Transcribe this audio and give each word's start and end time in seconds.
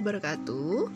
wabarakatuh. 0.00 0.88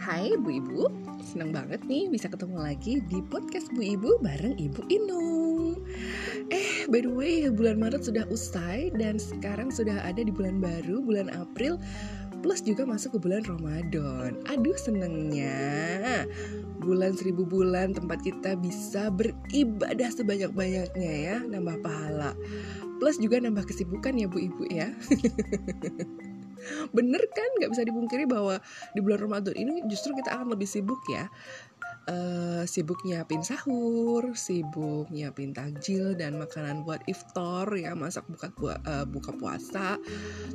Hai 0.00 0.32
Bu 0.40 0.48
Ibu. 0.56 0.88
Senang 1.20 1.52
banget 1.52 1.84
nih 1.84 2.08
bisa 2.08 2.32
ketemu 2.32 2.64
lagi 2.64 3.04
di 3.04 3.20
podcast 3.28 3.68
Bu 3.76 3.84
Ibu 3.84 4.24
bareng 4.24 4.56
Ibu 4.56 4.88
Inung. 4.88 5.76
Eh 6.48 6.88
by 6.88 7.04
the 7.04 7.12
way 7.12 7.44
bulan 7.52 7.76
Maret 7.76 8.08
sudah 8.08 8.24
usai 8.32 8.88
Dan 8.96 9.20
sekarang 9.20 9.68
sudah 9.68 10.00
ada 10.00 10.24
di 10.24 10.32
bulan 10.32 10.64
baru 10.64 11.04
bulan 11.04 11.28
April 11.28 11.76
Plus 12.40 12.64
juga 12.64 12.88
masuk 12.88 13.20
ke 13.20 13.28
bulan 13.28 13.44
Ramadan. 13.44 14.40
Aduh 14.48 14.78
senengnya. 14.80 16.24
Bulan 16.80 17.20
seribu 17.20 17.44
bulan 17.44 17.92
tempat 17.92 18.24
kita 18.24 18.56
bisa 18.56 19.12
beribadah 19.12 20.08
sebanyak-banyaknya 20.08 21.12
ya 21.20 21.36
Nambah 21.44 21.84
pahala. 21.84 22.32
Plus 22.96 23.20
juga 23.20 23.44
nambah 23.44 23.68
kesibukan 23.68 24.16
ya 24.16 24.24
Bu 24.24 24.40
Ibu 24.40 24.64
ya 24.72 24.88
bener 26.90 27.22
kan 27.32 27.48
nggak 27.60 27.70
bisa 27.72 27.82
dipungkiri 27.86 28.24
bahwa 28.28 28.58
di 28.92 29.00
bulan 29.00 29.20
Ramadan 29.22 29.54
ini 29.54 29.84
justru 29.86 30.16
kita 30.16 30.34
akan 30.34 30.54
lebih 30.54 30.68
sibuk 30.68 31.00
ya 31.08 31.28
uh, 32.08 32.62
sibuk 32.64 33.04
nyiapin 33.04 33.44
sahur, 33.44 34.32
sibuk 34.34 35.12
nyiapin 35.12 35.52
takjil 35.52 36.16
dan 36.16 36.40
makanan 36.40 36.82
buat 36.82 37.04
iftar 37.06 37.68
ya, 37.76 37.92
masak 37.92 38.24
buka 38.26 38.48
uh, 38.88 39.04
buka 39.04 39.30
puasa. 39.36 40.00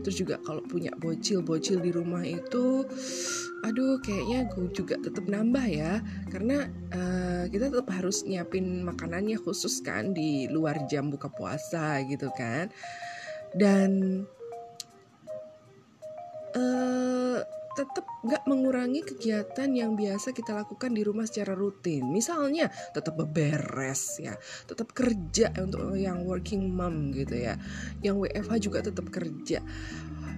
Terus 0.02 0.16
juga 0.18 0.42
kalau 0.42 0.66
punya 0.66 0.92
bocil-bocil 0.98 1.80
di 1.80 1.92
rumah 1.94 2.26
itu 2.26 2.84
aduh 3.64 3.96
kayaknya 4.04 4.44
gue 4.52 4.68
juga 4.76 5.00
tetap 5.00 5.24
nambah 5.24 5.64
ya 5.72 6.04
karena 6.28 6.68
uh, 6.92 7.48
kita 7.48 7.72
tetap 7.72 7.88
harus 7.96 8.28
nyiapin 8.28 8.84
makanannya 8.84 9.40
khusus 9.40 9.80
kan 9.80 10.12
di 10.12 10.52
luar 10.52 10.84
jam 10.92 11.08
buka 11.08 11.32
puasa 11.32 12.02
gitu 12.04 12.28
kan. 12.36 12.68
Dan 13.54 14.26
tetap 17.74 18.06
nggak 18.24 18.44
mengurangi 18.46 19.02
kegiatan 19.02 19.70
yang 19.74 19.98
biasa 19.98 20.32
kita 20.32 20.54
lakukan 20.54 20.94
di 20.94 21.02
rumah 21.02 21.26
secara 21.26 21.58
rutin. 21.58 22.10
Misalnya 22.14 22.70
tetap 22.94 23.18
beberes 23.18 24.22
ya, 24.22 24.38
tetap 24.70 24.94
kerja 24.94 25.50
untuk 25.60 25.98
yang 25.98 26.24
working 26.24 26.70
mom 26.70 27.10
gitu 27.12 27.38
ya, 27.38 27.58
yang 28.06 28.22
WFH 28.22 28.54
juga 28.62 28.80
tetap 28.86 29.10
kerja. 29.10 29.60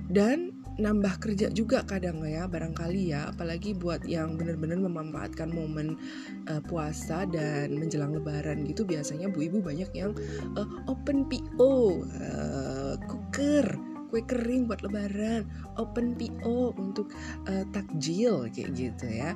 Dan 0.05 0.55
nambah 0.75 1.23
kerja 1.23 1.47
juga 1.51 1.87
kadang 1.87 2.23
ya 2.27 2.45
barangkali 2.47 3.15
ya. 3.15 3.31
Apalagi 3.31 3.75
buat 3.75 4.03
yang 4.03 4.35
benar-benar 4.35 4.79
memanfaatkan 4.79 5.49
momen 5.51 5.95
uh, 6.51 6.61
puasa 6.67 7.23
dan 7.27 7.75
menjelang 7.75 8.15
lebaran 8.15 8.63
gitu 8.67 8.83
biasanya 8.83 9.31
bu 9.31 9.47
ibu 9.47 9.59
banyak 9.63 9.89
yang 9.95 10.11
uh, 10.59 10.67
open 10.91 11.25
PO 11.31 12.03
uh, 12.05 12.95
cooker 13.07 13.94
kue 14.15 14.23
kering 14.23 14.71
buat 14.71 14.79
lebaran, 14.79 15.43
open 15.75 16.15
PO 16.15 16.71
untuk 16.79 17.11
uh, 17.51 17.67
takjil 17.75 18.47
kayak 18.47 18.71
gitu 18.71 19.11
ya. 19.11 19.35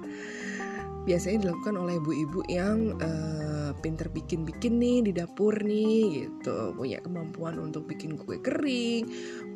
Biasanya 1.04 1.52
dilakukan 1.52 1.76
oleh 1.76 2.00
ibu-ibu 2.00 2.48
yang 2.48 2.96
uh, 3.04 3.76
pinter 3.84 4.08
bikin-bikin 4.08 4.80
nih 4.80 5.04
di 5.04 5.12
dapur 5.12 5.52
nih 5.52 6.24
gitu, 6.24 6.72
punya 6.80 7.04
kemampuan 7.04 7.60
untuk 7.60 7.92
bikin 7.92 8.16
kue 8.16 8.40
kering, 8.40 9.04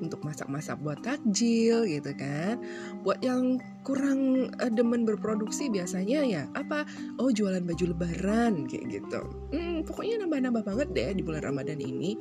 untuk 0.03 0.19
masak-masak 0.27 0.75
buat 0.83 0.99
takjil 0.99 1.88
gitu 1.88 2.11
kan. 2.19 2.59
Buat 3.07 3.23
yang 3.23 3.63
kurang 3.88 4.51
uh, 4.59 4.71
demen 4.71 5.07
berproduksi 5.07 5.71
biasanya 5.71 6.19
ya 6.27 6.44
apa? 6.51 6.83
Oh 7.16 7.31
jualan 7.31 7.63
baju 7.63 7.95
lebaran 7.95 8.67
kayak 8.67 8.99
gitu. 8.99 9.23
Hmm, 9.55 9.88
pokoknya 9.88 10.27
nambah-nambah 10.27 10.63
banget 10.67 10.88
deh 10.91 11.09
di 11.16 11.23
bulan 11.23 11.47
Ramadan 11.47 11.79
ini. 11.79 12.19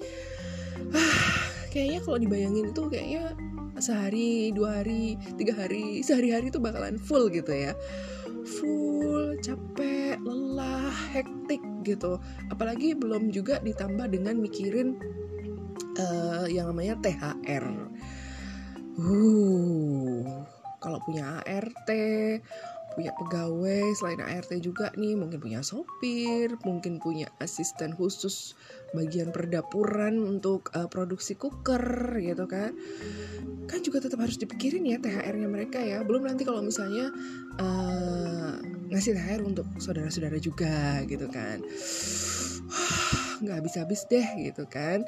Ah, 0.94 1.51
kayaknya 1.72 2.00
kalau 2.04 2.18
dibayangin 2.20 2.68
itu 2.68 2.82
kayaknya 2.92 3.32
sehari 3.80 4.52
dua 4.52 4.84
hari 4.84 5.16
tiga 5.40 5.56
hari 5.56 6.04
sehari-hari 6.04 6.52
itu 6.52 6.60
bakalan 6.60 7.00
full 7.00 7.32
gitu 7.32 7.48
ya. 7.48 7.72
Full 8.44 9.40
capek 9.40 10.20
lelah 10.20 10.92
hektik 11.16 11.64
gitu. 11.88 12.20
Apalagi 12.52 12.92
belum 12.92 13.32
juga 13.32 13.58
ditambah 13.64 14.12
dengan 14.12 14.36
mikirin 14.36 15.00
uh, 15.96 16.46
yang 16.46 16.68
namanya 16.70 17.00
THR 17.00 17.64
uh 19.00 20.20
kalau 20.82 20.98
punya 21.06 21.40
ART 21.46 21.88
punya 22.92 23.12
pegawai 23.16 23.92
selain 23.96 24.20
ART 24.20 24.52
juga 24.60 24.92
nih 24.94 25.16
mungkin 25.16 25.40
punya 25.40 25.64
sopir 25.64 26.54
mungkin 26.62 27.00
punya 27.00 27.28
asisten 27.40 27.96
khusus 27.96 28.54
bagian 28.92 29.32
perdapuran 29.32 30.20
untuk 30.20 30.68
uh, 30.76 30.86
produksi 30.86 31.34
cooker 31.34 32.16
gitu 32.20 32.44
kan. 32.44 32.76
Kan 33.66 33.80
juga 33.80 34.04
tetap 34.04 34.20
harus 34.20 34.36
dipikirin 34.36 34.84
ya 34.84 35.00
THR-nya 35.00 35.48
mereka 35.48 35.80
ya. 35.80 36.04
Belum 36.04 36.28
nanti 36.28 36.44
kalau 36.44 36.60
misalnya 36.60 37.08
uh, 37.56 38.60
ngasih 38.92 39.16
THR 39.16 39.40
untuk 39.42 39.66
saudara-saudara 39.80 40.36
juga 40.38 41.00
gitu 41.08 41.26
kan. 41.32 41.64
Nggak 43.42 43.56
habis-habis 43.64 44.04
deh 44.12 44.28
gitu 44.52 44.68
kan. 44.68 45.02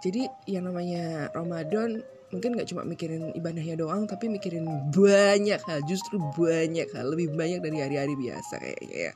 Jadi 0.00 0.26
yang 0.48 0.66
namanya 0.66 1.28
Ramadan 1.36 2.02
mungkin 2.34 2.58
nggak 2.58 2.68
cuma 2.74 2.82
mikirin 2.82 3.30
ibadahnya 3.38 3.78
doang 3.78 4.10
tapi 4.10 4.26
mikirin 4.26 4.66
banyak 4.90 5.62
hal 5.62 5.80
justru 5.86 6.18
banyak 6.34 6.90
hal 6.90 7.06
lebih 7.14 7.30
banyak 7.32 7.62
dari 7.62 7.78
hari-hari 7.78 8.14
biasa 8.18 8.58
kayaknya 8.58 9.10
ya 9.10 9.12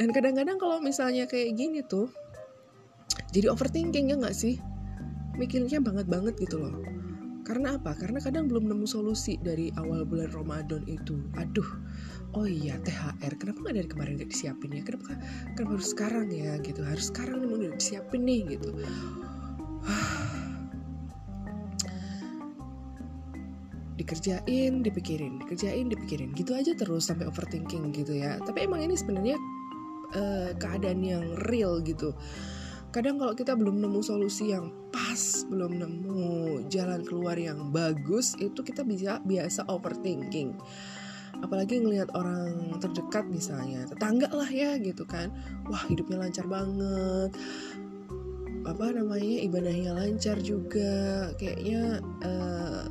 dan 0.00 0.08
kadang-kadang 0.10 0.56
kalau 0.56 0.80
misalnya 0.80 1.28
kayak 1.28 1.52
gini 1.52 1.84
tuh 1.84 2.08
jadi 3.36 3.52
overthinking 3.52 4.08
ya 4.08 4.16
nggak 4.16 4.32
sih 4.32 4.56
mikirnya 5.36 5.84
banget 5.84 6.08
banget 6.08 6.34
gitu 6.40 6.64
loh 6.64 6.80
karena 7.50 7.74
apa? 7.82 7.98
Karena 7.98 8.22
kadang 8.22 8.46
belum 8.46 8.70
nemu 8.70 8.86
solusi 8.86 9.34
dari 9.40 9.74
awal 9.74 10.06
bulan 10.06 10.30
Ramadan 10.30 10.86
itu. 10.86 11.18
Aduh, 11.34 11.66
oh 12.38 12.46
iya 12.46 12.78
THR. 12.78 13.32
Kenapa 13.42 13.58
nggak 13.66 13.74
dari 13.74 13.88
kemarin 13.90 14.12
nggak 14.22 14.30
disiapin 14.30 14.70
ya? 14.70 14.86
Kenapa, 14.86 15.18
kenapa 15.58 15.72
harus 15.74 15.90
sekarang 15.90 16.30
ya? 16.30 16.54
Gitu. 16.62 16.78
Harus 16.86 17.10
sekarang 17.10 17.42
nih 17.42 17.48
mau 17.50 17.58
disiapin 17.58 18.22
nih 18.22 18.54
gitu. 18.54 18.70
Dikerjain, 24.00 24.80
dipikirin, 24.80 25.44
dikerjain, 25.44 25.92
dipikirin, 25.92 26.32
gitu 26.32 26.56
aja 26.56 26.72
terus 26.72 27.04
sampai 27.04 27.28
overthinking 27.28 27.92
gitu 27.92 28.16
ya. 28.16 28.40
Tapi 28.40 28.64
emang 28.64 28.80
ini 28.80 28.96
sebenarnya 28.96 29.36
uh, 30.16 30.56
keadaan 30.56 31.04
yang 31.04 31.24
real 31.44 31.84
gitu. 31.84 32.16
Kadang 32.90 33.20
kalau 33.20 33.36
kita 33.36 33.54
belum 33.54 33.78
nemu 33.78 34.00
solusi 34.02 34.50
yang 34.50 34.72
pas, 34.90 35.46
belum 35.46 35.78
nemu 35.78 36.26
jalan 36.72 37.04
keluar 37.06 37.38
yang 37.38 37.70
bagus, 37.70 38.34
itu 38.40 38.64
kita 38.64 38.82
bisa 38.82 39.20
biasa 39.22 39.68
overthinking. 39.68 40.56
Apalagi 41.44 41.78
ngelihat 41.78 42.10
orang 42.16 42.80
terdekat 42.82 43.30
misalnya, 43.30 43.86
tetangga 43.86 44.26
lah 44.34 44.50
ya 44.50 44.74
gitu 44.82 45.06
kan. 45.06 45.30
Wah, 45.70 45.86
hidupnya 45.86 46.18
lancar 46.18 46.48
banget 46.50 47.30
apa 48.60 48.92
namanya 48.92 49.40
ibadahnya 49.40 49.96
lancar 49.96 50.36
juga 50.44 51.32
kayaknya 51.40 52.04
uh, 52.20 52.84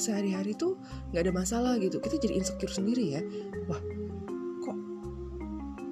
sehari-hari 0.00 0.54
tuh 0.54 0.78
nggak 1.12 1.22
ada 1.28 1.32
masalah 1.34 1.74
gitu. 1.78 1.98
Kita 2.00 2.18
jadi 2.18 2.38
insecure 2.38 2.72
sendiri 2.72 3.04
ya. 3.18 3.20
Wah 3.70 3.80
kok 4.64 4.76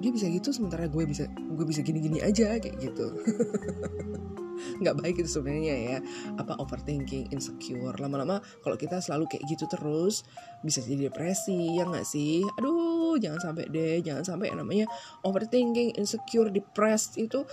dia 0.03 0.11
bisa 0.11 0.27
gitu 0.27 0.51
sementara 0.51 0.87
gue 0.87 1.03
bisa 1.07 1.27
gue 1.31 1.65
bisa 1.65 1.81
gini-gini 1.85 2.19
aja 2.19 2.59
kayak 2.59 2.77
gitu. 2.79 3.07
Nggak 4.79 4.95
baik 5.01 5.15
itu 5.23 5.29
sebenarnya 5.29 5.75
ya. 5.75 5.97
Apa 6.39 6.57
overthinking 6.61 7.33
insecure. 7.33 7.95
Lama-lama 7.99 8.39
kalau 8.63 8.77
kita 8.79 9.01
selalu 9.03 9.27
kayak 9.29 9.43
gitu 9.49 9.65
terus 9.67 10.23
bisa 10.63 10.79
jadi 10.83 11.11
depresi 11.11 11.77
ya 11.77 11.83
nggak 11.87 12.07
sih? 12.07 12.45
Aduh 12.61 13.17
jangan 13.19 13.51
sampai 13.51 13.67
deh. 13.69 13.99
Jangan 14.01 14.23
sampai 14.23 14.53
yang 14.53 14.63
namanya 14.63 14.85
overthinking 15.25 15.97
insecure 15.97 16.49
depressed 16.49 17.19
itu 17.19 17.43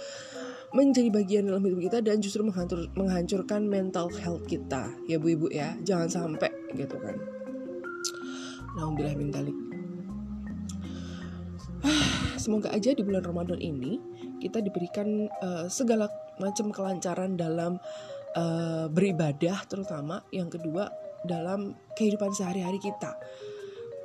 menjadi 0.71 1.11
bagian 1.11 1.51
dalam 1.51 1.67
hidup 1.67 1.81
kita 1.91 1.99
dan 2.03 2.23
justru 2.23 2.47
menghancur, 2.47 2.87
menghancurkan 2.95 3.67
mental 3.67 4.07
health 4.23 4.47
kita. 4.47 4.91
Ya 5.11 5.19
bu 5.19 5.35
ibu 5.35 5.47
ya. 5.51 5.75
Jangan 5.83 6.09
sampai 6.11 6.51
gitu 6.79 6.95
kan. 6.99 7.19
Alhamdulillah 8.79 9.19
mintalik 9.19 9.57
semoga 12.43 12.71
aja 12.71 12.95
di 12.95 13.03
bulan 13.03 13.27
Ramadan 13.27 13.59
ini 13.59 13.99
kita 14.39 14.63
diberikan 14.63 15.27
uh, 15.43 15.67
segala 15.67 16.07
macam 16.39 16.73
kelancaran 16.73 17.35
dalam 17.37 17.77
uh, 18.39 18.87
beribadah 18.89 19.65
terutama. 19.67 20.23
Yang 20.31 20.61
kedua 20.61 20.89
dalam 21.27 21.77
kehidupan 21.99 22.33
sehari-hari 22.33 22.81
kita 22.81 23.13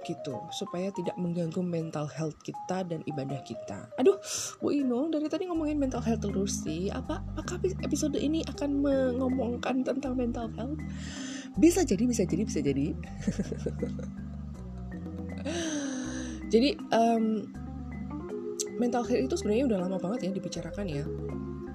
gitu 0.06 0.38
supaya 0.54 0.94
tidak 0.94 1.18
mengganggu 1.18 1.60
mental 1.66 2.06
health 2.06 2.38
kita 2.46 2.86
dan 2.86 3.02
ibadah 3.10 3.42
kita. 3.42 3.90
Aduh, 3.98 4.22
Bu 4.62 4.72
Ino 4.72 5.10
dari 5.10 5.25
tadi 5.25 5.50
ngomongin 5.50 5.81
mental 5.81 6.06
health 6.06 6.22
terus 6.22 6.62
sih. 6.62 6.94
Apa 6.94 7.25
apakah 7.34 7.57
episode 7.81 8.16
ini 8.16 8.46
akan 8.46 8.86
mengomongkan 8.86 9.81
tentang 9.81 10.13
mental 10.13 10.48
health? 10.54 10.78
Bisa 11.57 11.81
jadi, 11.81 12.06
bisa 12.06 12.24
jadi, 12.24 12.44
bisa 12.46 12.60
jadi. 12.62 12.88
jadi 16.54 16.69
um, 16.94 17.50
mental 18.78 19.04
health 19.04 19.25
itu 19.25 19.36
sebenarnya 19.42 19.66
udah 19.74 19.80
lama 19.88 19.98
banget 19.98 20.30
ya 20.30 20.31
dibicarakan 20.36 20.86
ya 20.88 21.06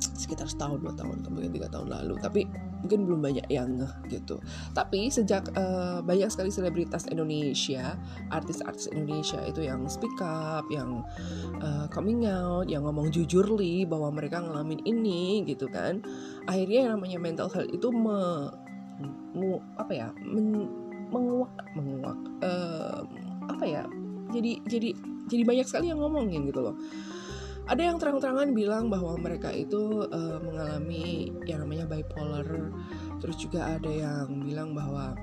sekitar 0.01 0.49
setahun 0.49 0.81
dua 0.81 0.97
tahun 0.97 1.23
kemudian 1.23 1.53
tiga 1.53 1.69
tahun 1.69 1.93
lalu. 1.93 2.17
Tapi 2.19 2.49
mungkin 2.81 3.05
belum 3.05 3.21
banyak 3.21 3.47
yang 3.53 3.85
gitu. 4.09 4.41
Tapi 4.73 5.13
sejak 5.13 5.53
uh, 5.55 6.01
banyak 6.01 6.33
sekali 6.33 6.49
selebritas 6.49 7.07
Indonesia 7.13 7.95
artis-artis 8.33 8.89
Indonesia 8.91 9.41
itu 9.45 9.65
yang 9.65 9.85
speak 9.87 10.17
up 10.25 10.65
yang 10.73 11.05
uh, 11.61 11.87
coming 11.93 12.25
out 12.25 12.67
yang 12.67 12.89
ngomong 12.89 13.13
jujur 13.13 13.45
li 13.57 13.85
bahwa 13.85 14.09
mereka 14.15 14.41
ngalamin 14.41 14.81
ini 14.89 15.45
gitu 15.45 15.69
kan 15.69 16.01
akhirnya 16.49 16.89
yang 16.89 16.93
namanya 16.99 17.19
mental 17.21 17.49
health 17.53 17.71
itu 17.71 17.89
me, 17.93 18.49
mu, 19.37 19.61
apa 19.77 19.93
ya 19.93 20.09
men, 20.25 20.71
menguak 21.11 21.53
menguak 21.75 22.19
uh, 22.47 23.03
apa 23.51 23.65
ya 23.67 23.83
jadi 24.31 24.63
jadi 24.67 24.95
jadi 25.27 25.43
banyak 25.43 25.67
sekali 25.67 25.91
yang 25.91 25.99
ngomongin 26.01 26.47
gitu 26.47 26.63
loh 26.63 26.77
ada 27.71 27.83
yang 27.87 28.03
terang-terangan 28.03 28.51
bilang 28.51 28.91
bahwa 28.91 29.15
mereka 29.15 29.55
itu 29.55 30.03
uh, 30.11 30.39
mengalami 30.43 31.31
yang 31.47 31.63
namanya 31.63 31.87
bipolar. 31.87 32.45
Terus 33.23 33.37
juga 33.39 33.79
ada 33.79 33.87
yang 33.87 34.43
bilang 34.43 34.75
bahwa 34.75 35.15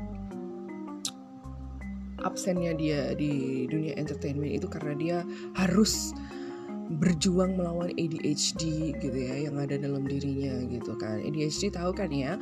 absennya 2.24 2.72
dia 2.74 3.12
di 3.20 3.68
dunia 3.68 4.00
entertainment 4.00 4.64
itu 4.64 4.68
karena 4.72 4.94
dia 4.96 5.18
harus 5.60 6.16
berjuang 6.88 7.60
melawan 7.60 7.92
ADHD 8.00 8.96
gitu 8.96 9.18
ya 9.20 9.52
yang 9.52 9.60
ada 9.60 9.76
dalam 9.76 10.08
dirinya 10.08 10.56
gitu 10.72 10.96
kan. 10.96 11.20
ADHD 11.20 11.76
tahu 11.76 11.92
kan 11.92 12.08
ya? 12.16 12.40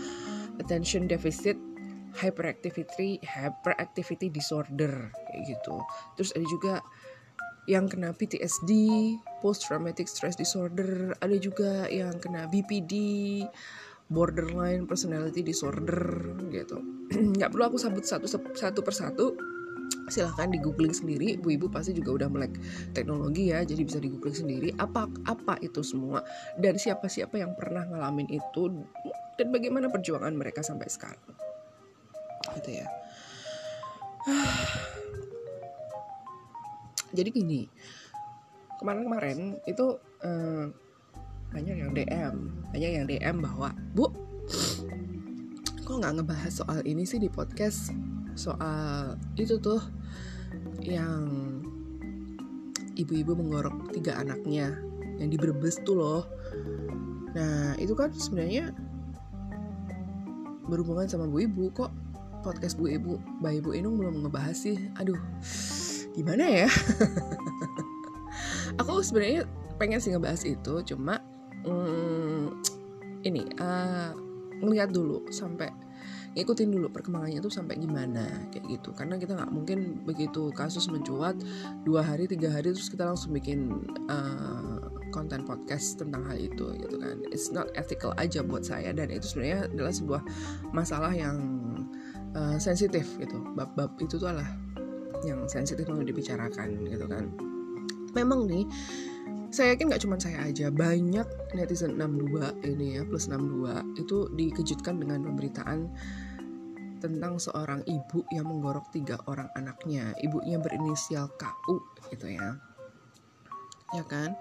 Attention 0.61 1.09
deficit 1.09 1.57
hyperactivity 2.13 3.17
hyperactivity 3.25 4.29
disorder 4.29 5.09
gitu. 5.49 5.81
Terus 6.13 6.29
ada 6.37 6.45
juga 6.45 6.73
yang 7.65 7.89
kena 7.89 8.13
PTSD, 8.13 8.71
post 9.41 9.65
traumatic 9.65 10.06
stress 10.06 10.38
disorder, 10.38 11.17
ada 11.17 11.38
juga 11.41 11.89
yang 11.89 12.17
kena 12.21 12.45
BPD, 12.45 12.94
borderline 14.09 14.85
personality 14.85 15.41
disorder 15.41 16.21
gitu. 16.53 16.77
Nggak 17.38 17.50
perlu 17.50 17.63
aku 17.73 17.77
sebut 17.81 18.06
satu 18.06 18.27
satu 18.53 18.79
persatu. 18.85 19.33
Silahkan 20.06 20.50
di 20.50 20.62
googling 20.62 20.94
sendiri, 20.94 21.33
bu 21.38 21.57
ibu 21.57 21.65
pasti 21.69 21.89
juga 21.89 22.25
udah 22.25 22.29
melek 22.29 22.53
teknologi 22.94 23.50
ya, 23.50 23.65
jadi 23.65 23.81
bisa 23.81 23.97
di 23.97 24.13
googling 24.13 24.38
sendiri 24.38 24.69
apa 24.77 25.09
apa 25.25 25.57
itu 25.65 25.81
semua 25.81 26.21
dan 26.62 26.77
siapa 26.77 27.09
siapa 27.09 27.41
yang 27.41 27.57
pernah 27.57 27.85
ngalamin 27.89 28.29
itu 28.29 28.85
dan 29.38 29.47
bagaimana 29.50 29.89
perjuangan 29.89 30.33
mereka 30.38 30.62
sampai 30.62 30.89
sekarang, 30.89 31.33
gitu 32.62 32.81
ya. 32.81 32.88
jadi 37.15 37.29
gini 37.31 37.71
kemarin-kemarin 38.77 39.57
itu 39.65 39.95
eh, 40.21 40.67
banyak 41.56 41.75
yang 41.79 41.91
DM 41.95 42.35
banyak 42.75 42.91
yang 42.91 43.06
DM 43.07 43.35
bahwa 43.39 43.71
bu 43.95 44.12
kok 45.85 46.01
nggak 46.01 46.17
ngebahas 46.17 46.53
soal 46.65 46.81
ini 46.81 47.06
sih 47.06 47.21
di 47.21 47.29
podcast? 47.29 47.94
Soal 48.33 49.15
itu 49.38 49.62
tuh 49.62 49.77
yang 50.81 51.29
ibu-ibu 52.97 53.38
menggorok 53.38 53.94
tiga 53.94 54.17
anaknya 54.17 54.73
yang 55.21 55.29
di 55.29 55.38
Brebes 55.38 55.77
tuh 55.85 55.95
loh. 55.95 56.23
Nah 57.38 57.77
itu 57.77 57.94
kan 57.94 58.09
sebenarnya 58.12 58.73
berhubungan 60.65 61.06
sama 61.06 61.29
bu 61.29 61.45
ibu 61.45 61.69
kok 61.69 61.94
podcast 62.41 62.81
bu 62.81 62.89
ibu 62.89 63.21
mbak 63.39 63.62
ibu 63.62 63.69
Inung 63.77 64.01
belum 64.01 64.25
ngebahas 64.25 64.57
sih? 64.57 64.89
Aduh 64.97 65.21
gimana 66.15 66.65
ya? 66.65 66.69
Aku 68.81 69.03
sebenarnya 69.03 69.47
pengen 69.75 70.00
sih 70.00 70.12
ngebahas 70.15 70.44
itu 70.47 70.95
cuma 70.95 71.19
hmm, 71.67 72.56
ini 73.27 73.44
uh, 73.59 74.15
ngeliat 74.63 74.91
dulu 74.95 75.27
sampai 75.31 75.71
ngikutin 76.35 76.67
dulu 76.67 76.91
perkembangannya 76.91 77.39
tuh 77.39 77.51
sampai 77.51 77.79
gimana 77.79 78.27
kayak 78.51 78.67
gitu. 78.67 78.91
Karena 78.91 79.15
kita 79.15 79.39
nggak 79.39 79.51
mungkin 79.56 80.03
begitu 80.03 80.51
kasus 80.51 80.91
mencuat 80.91 81.39
dua 81.88 82.03
hari 82.03 82.27
tiga 82.27 82.51
hari 82.51 82.75
terus 82.75 82.91
kita 82.91 83.07
langsung 83.07 83.31
bikin 83.31 83.88
uh, 84.12 84.83
konten 85.15 85.47
podcast 85.47 85.95
tentang 85.95 86.27
hal 86.27 86.35
itu 86.35 86.75
gitu 86.75 87.00
kan. 87.00 87.23
It's 87.31 87.56
not 87.56 87.71
ethical 87.79 88.12
aja 88.19 88.44
buat 88.44 88.67
saya 88.67 88.91
dan 88.91 89.07
itu 89.15 89.31
sebenarnya 89.31 89.71
adalah 89.71 89.94
sebuah 89.95 90.21
masalah 90.75 91.15
yang 91.15 91.39
uh, 92.35 92.59
sensitif 92.59 93.07
gitu. 93.15 93.39
Bab-bab 93.56 93.95
itu 94.03 94.19
tuh 94.19 94.27
adalah 94.27 94.51
yang 95.25 95.50
sensitif 95.50 95.89
mau 95.89 96.01
dibicarakan 96.01 96.86
gitu 96.86 97.06
kan. 97.10 97.33
Memang 98.13 98.48
nih 98.48 98.66
saya 99.56 99.72
yakin 99.72 99.88
gak 99.88 100.04
cuma 100.04 100.19
saya 100.19 100.51
aja 100.51 100.68
banyak 100.68 101.24
netizen 101.56 101.95
62 101.95 102.60
ini 102.68 103.00
ya 103.00 103.07
plus 103.07 103.31
62 103.31 104.04
itu 104.04 104.18
dikejutkan 104.36 105.00
dengan 105.00 105.24
pemberitaan 105.24 105.88
tentang 107.00 107.39
seorang 107.39 107.80
ibu 107.88 108.27
yang 108.36 108.51
menggorok 108.51 108.92
tiga 108.92 109.16
orang 109.31 109.48
anaknya. 109.56 110.12
Ibunya 110.19 110.60
berinisial 110.60 111.31
KU 111.39 111.80
gitu 112.12 112.36
ya. 112.36 112.60
Ya 113.95 114.04
kan? 114.04 114.36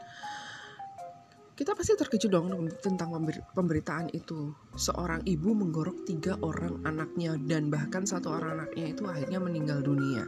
Kita 1.54 1.78
pasti 1.78 1.94
terkejut 1.94 2.34
dong 2.34 2.50
tentang 2.82 3.14
pemberitaan 3.54 4.10
itu. 4.10 4.50
Seorang 4.74 5.22
ibu 5.30 5.54
menggorok 5.54 6.02
tiga 6.10 6.34
orang 6.42 6.82
anaknya 6.82 7.38
dan 7.38 7.70
bahkan 7.70 8.02
satu 8.02 8.34
orang 8.34 8.58
anaknya 8.58 8.90
itu 8.90 9.06
akhirnya 9.06 9.38
meninggal 9.38 9.78
dunia 9.78 10.26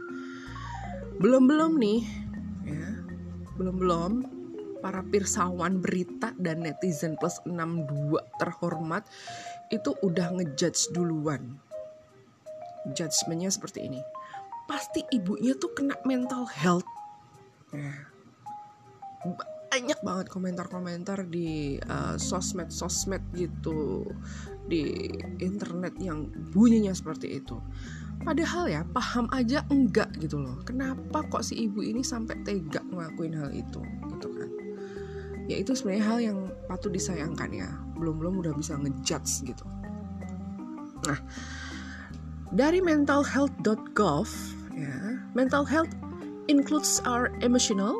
belum-belum 1.17 1.73
nih. 1.77 2.01
Ya. 2.65 2.87
Belum-belum. 3.57 4.11
Para 4.77 5.01
pirsawan 5.01 5.81
berita 5.81 6.37
dan 6.37 6.61
netizen 6.61 7.17
plus 7.17 7.41
62 7.43 8.21
terhormat 8.37 9.03
itu 9.73 9.97
udah 10.05 10.37
ngejudge 10.37 10.93
duluan. 10.93 11.57
Judgementnya 12.93 13.49
seperti 13.49 13.89
ini. 13.89 13.99
Pasti 14.69 15.01
ibunya 15.11 15.57
tuh 15.57 15.73
kena 15.73 15.97
mental 16.05 16.45
health. 16.47 16.87
Ya. 17.73 18.07
banyak 19.67 19.99
banget 19.99 20.27
komentar-komentar 20.31 21.27
di 21.27 21.75
uh, 21.75 22.15
sosmed-sosmed 22.15 23.19
gitu 23.35 24.07
di 24.63 25.11
internet 25.43 25.99
yang 25.99 26.31
bunyinya 26.55 26.95
seperti 26.95 27.43
itu 27.43 27.59
Padahal 28.21 28.65
ya 28.67 28.81
paham 28.91 29.25
aja 29.31 29.63
enggak 29.71 30.11
gitu 30.19 30.41
loh. 30.41 30.59
Kenapa 30.67 31.23
kok 31.27 31.45
si 31.45 31.67
ibu 31.67 31.81
ini 31.81 32.03
sampai 32.03 32.35
tega 32.43 32.83
ngelakuin 32.91 33.33
hal 33.37 33.49
itu 33.53 33.81
gitu 34.13 34.27
kan? 34.35 34.49
Ya 35.47 35.63
itu 35.63 35.71
sebenarnya 35.71 36.05
hal 36.05 36.19
yang 36.19 36.39
patut 36.67 36.91
disayangkan 36.91 37.49
ya. 37.55 37.69
Belum-belum 37.95 38.43
udah 38.43 38.53
bisa 38.57 38.75
ngejudge 38.75 39.47
gitu. 39.47 39.65
Nah, 41.07 41.19
dari 42.51 42.83
mentalhealth.gov 42.83 44.27
ya, 44.75 44.95
mental 45.31 45.63
health 45.63 45.91
includes 46.51 46.99
our 47.07 47.31
emotional, 47.39 47.95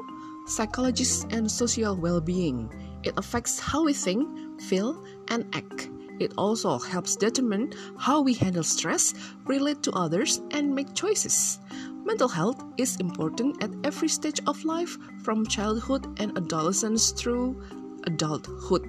psychologist 0.48 1.24
and 1.32 1.48
social 1.48 1.96
well-being. 1.96 2.68
It 3.08 3.15
affects 3.15 3.60
how 3.60 3.88
we 3.88 3.96
think, 3.96 4.27
feel, 4.60 5.00
and 5.32 5.48
act. 5.56 5.88
It 6.20 6.34
also 6.38 6.80
helps 6.80 7.16
determine 7.16 7.74
how 7.98 8.22
we 8.22 8.34
handle 8.34 8.64
stress, 8.64 9.14
relate 9.46 9.84
to 9.86 9.92
others, 9.94 10.42
and 10.52 10.74
make 10.74 10.94
choices. 10.98 11.60
Mental 12.08 12.32
health 12.32 12.64
is 12.78 12.98
important 13.04 13.62
at 13.62 13.70
every 13.84 14.08
stage 14.08 14.40
of 14.48 14.64
life, 14.64 14.98
from 15.22 15.46
childhood 15.46 16.08
and 16.18 16.32
adolescence 16.40 17.12
through 17.12 17.60
adulthood. 18.08 18.88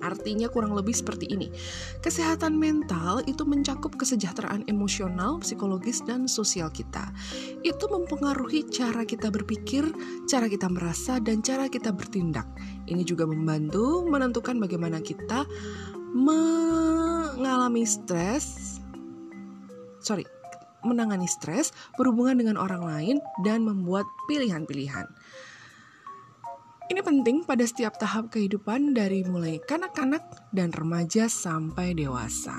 Artinya 0.00 0.48
kurang 0.48 0.72
lebih 0.72 0.96
seperti 0.96 1.28
ini. 1.28 1.52
Kesehatan 2.00 2.56
mental 2.56 3.20
itu 3.28 3.44
mencakup 3.44 4.00
kesejahteraan 4.00 4.64
emosional, 4.64 5.42
psikologis, 5.44 6.00
dan 6.08 6.24
sosial 6.24 6.72
kita. 6.72 7.12
Itu 7.60 7.84
mempengaruhi 7.92 8.72
cara 8.72 9.04
kita 9.04 9.28
berpikir, 9.28 9.84
cara 10.24 10.48
kita 10.48 10.72
merasa, 10.72 11.20
dan 11.20 11.44
cara 11.44 11.68
kita 11.68 11.92
bertindak. 11.92 12.48
Ini 12.88 13.04
juga 13.04 13.28
membantu 13.28 14.08
menentukan 14.08 14.56
bagaimana 14.56 15.04
kita 15.04 15.44
mengalami 16.14 17.86
stres 17.86 18.78
sorry 20.02 20.26
menangani 20.84 21.28
stres 21.28 21.72
berhubungan 21.96 22.40
dengan 22.40 22.56
orang 22.56 22.82
lain 22.84 23.16
dan 23.44 23.64
membuat 23.64 24.08
pilihan-pilihan. 24.28 25.06
Ini 26.90 27.06
penting 27.06 27.46
pada 27.46 27.62
setiap 27.62 28.02
tahap 28.02 28.34
kehidupan 28.34 28.98
dari 28.98 29.22
mulai 29.22 29.62
kanak-kanak 29.62 30.26
dan 30.50 30.74
remaja 30.74 31.30
sampai 31.30 31.94
dewasa. 31.94 32.56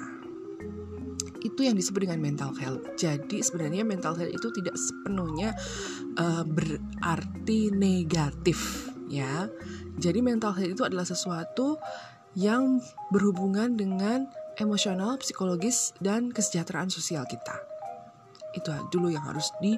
Itu 1.43 1.67
yang 1.67 1.75
disebut 1.75 2.07
dengan 2.07 2.23
mental 2.23 2.55
health. 2.55 2.95
Jadi 2.95 3.43
sebenarnya 3.43 3.83
mental 3.83 4.15
health 4.15 4.31
itu 4.31 4.47
tidak 4.55 4.79
sepenuhnya 4.79 5.51
uh, 6.15 6.47
berarti 6.47 7.75
negatif 7.75 8.87
ya. 9.11 9.51
Jadi 9.99 10.23
mental 10.23 10.55
health 10.55 10.79
itu 10.79 10.83
adalah 10.87 11.03
sesuatu 11.03 11.75
yang 12.35 12.79
berhubungan 13.11 13.75
dengan 13.75 14.27
emosional, 14.59 15.19
psikologis, 15.19 15.95
dan 15.99 16.31
kesejahteraan 16.31 16.91
sosial 16.91 17.27
kita. 17.27 17.55
Itu 18.55 18.71
dulu 18.91 19.11
yang 19.11 19.23
harus 19.23 19.51
di 19.63 19.75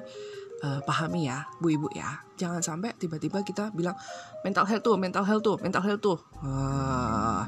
uh, 0.62 0.80
pahami 0.82 1.30
ya, 1.30 1.46
bu 1.58 1.74
ibu 1.74 1.88
ya. 1.94 2.22
Jangan 2.34 2.62
sampai 2.62 2.94
tiba-tiba 2.98 3.42
kita 3.46 3.70
bilang 3.70 3.94
mental 4.42 4.66
health 4.66 4.84
tuh, 4.84 4.96
mental 4.98 5.24
health 5.26 5.44
tuh, 5.46 5.56
mental 5.62 5.82
health 5.82 6.02
tuh. 6.02 6.18
Uh, 6.42 7.42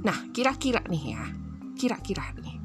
nah, 0.00 0.18
kira-kira 0.32 0.80
nih 0.88 1.04
ya, 1.16 1.22
kira-kira 1.76 2.24
nih. 2.40 2.56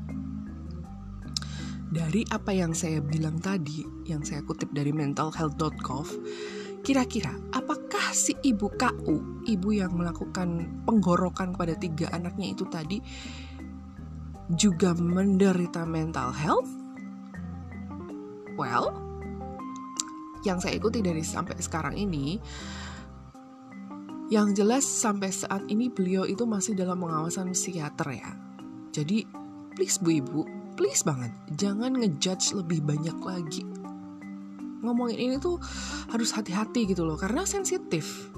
Dari 1.95 2.27
apa 2.27 2.51
yang 2.51 2.75
saya 2.75 2.99
bilang 2.99 3.39
tadi, 3.39 3.87
yang 4.03 4.19
saya 4.19 4.43
kutip 4.43 4.67
dari 4.75 4.91
mentalhealth.gov, 4.91 6.11
kira-kira 6.85 7.33
apakah 7.49 8.13
si 8.13 8.37
ibu 8.45 8.69
KU, 8.77 9.41
ibu 9.49 9.69
yang 9.73 9.97
melakukan 9.97 10.69
penggorokan 10.85 11.57
kepada 11.57 11.73
tiga 11.81 12.13
anaknya 12.13 12.53
itu 12.53 12.61
tadi, 12.69 13.01
juga 14.53 14.93
menderita 14.93 15.81
mental 15.89 16.29
health? 16.29 16.69
Well, 18.53 18.93
yang 20.45 20.61
saya 20.61 20.77
ikuti 20.77 21.01
dari 21.01 21.25
sampai 21.25 21.57
sekarang 21.57 21.97
ini, 21.97 22.37
yang 24.29 24.53
jelas 24.53 24.85
sampai 24.85 25.33
saat 25.33 25.65
ini 25.65 25.89
beliau 25.89 26.29
itu 26.29 26.45
masih 26.45 26.77
dalam 26.77 27.01
pengawasan 27.01 27.49
psikiater 27.57 28.13
ya. 28.13 28.29
Jadi, 28.93 29.25
please 29.73 29.97
bu 29.97 30.21
ibu, 30.21 30.41
please 30.77 31.01
banget, 31.01 31.33
jangan 31.57 31.97
ngejudge 31.97 32.53
lebih 32.53 32.85
banyak 32.85 33.17
lagi. 33.25 33.84
Ngomongin 34.85 35.17
ini 35.17 35.35
tuh 35.41 35.57
harus 36.13 36.29
hati-hati 36.31 36.85
gitu 36.85 37.03
loh, 37.03 37.17
karena 37.17 37.43
sensitif 37.43 38.29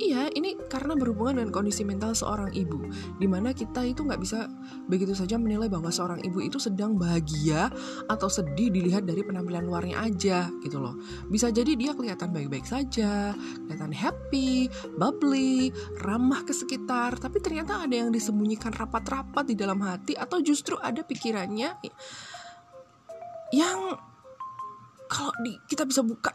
Iya, 0.00 0.32
ini 0.32 0.56
karena 0.72 0.96
berhubungan 0.96 1.36
dengan 1.36 1.52
kondisi 1.52 1.84
mental 1.84 2.16
seorang 2.16 2.56
ibu, 2.56 2.88
di 3.20 3.28
mana 3.28 3.52
kita 3.52 3.84
itu 3.84 4.00
nggak 4.00 4.16
bisa 4.16 4.48
begitu 4.88 5.12
saja 5.12 5.36
menilai 5.36 5.68
bahwa 5.68 5.92
seorang 5.92 6.24
ibu 6.24 6.40
itu 6.40 6.56
sedang 6.56 6.96
bahagia 6.96 7.68
atau 8.08 8.32
sedih 8.32 8.72
dilihat 8.72 9.04
dari 9.04 9.20
penampilan 9.20 9.60
luarnya 9.60 10.00
aja, 10.00 10.48
gitu 10.64 10.80
loh. 10.80 10.96
Bisa 11.28 11.52
jadi 11.52 11.76
dia 11.76 11.92
kelihatan 11.92 12.32
baik-baik 12.32 12.64
saja, 12.64 13.36
kelihatan 13.36 13.92
happy, 13.92 14.72
bubbly, 14.96 15.68
ramah 16.00 16.48
ke 16.48 16.56
sekitar, 16.56 17.20
tapi 17.20 17.44
ternyata 17.44 17.84
ada 17.84 17.92
yang 17.92 18.08
disembunyikan 18.08 18.72
rapat-rapat 18.72 19.52
di 19.52 19.54
dalam 19.54 19.84
hati 19.84 20.16
atau 20.16 20.40
justru 20.40 20.80
ada 20.80 21.04
pikirannya 21.04 21.76
yang 23.52 24.00
kalau 25.10 25.34
di, 25.42 25.58
kita 25.66 25.82
bisa 25.82 26.06
buka 26.06 26.30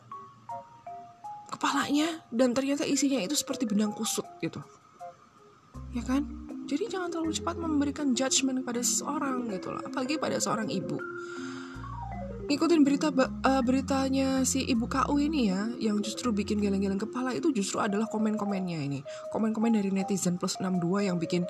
kepalanya 1.47 2.27
dan 2.27 2.51
ternyata 2.51 2.83
isinya 2.83 3.23
itu 3.23 3.33
seperti 3.33 3.63
benang 3.63 3.95
kusut 3.95 4.27
gitu. 4.43 4.59
Ya 5.95 6.03
kan? 6.03 6.27
Jadi 6.67 6.91
jangan 6.91 7.07
terlalu 7.07 7.31
cepat 7.31 7.55
memberikan 7.55 8.11
judgement 8.11 8.59
kepada 8.59 8.83
seseorang 8.83 9.47
gitu 9.47 9.71
loh. 9.71 9.79
Apalagi 9.79 10.19
pada 10.19 10.35
seorang 10.41 10.67
ibu. 10.67 10.99
Ngikutin 12.45 12.81
berita 12.85 13.09
uh, 13.09 13.63
beritanya 13.65 14.45
si 14.45 14.61
ibu 14.69 14.85
KU 14.85 15.17
ini 15.17 15.49
ya 15.49 15.65
yang 15.81 15.97
justru 16.05 16.29
bikin 16.29 16.61
geleng-geleng 16.61 17.01
kepala 17.01 17.33
itu 17.33 17.49
justru 17.49 17.81
adalah 17.81 18.05
komen-komennya 18.11 18.85
ini. 18.85 19.01
Komen-komen 19.33 19.73
dari 19.73 19.89
netizen 19.89 20.37
plus 20.37 20.59
62 20.61 21.09
yang 21.09 21.17
bikin 21.17 21.47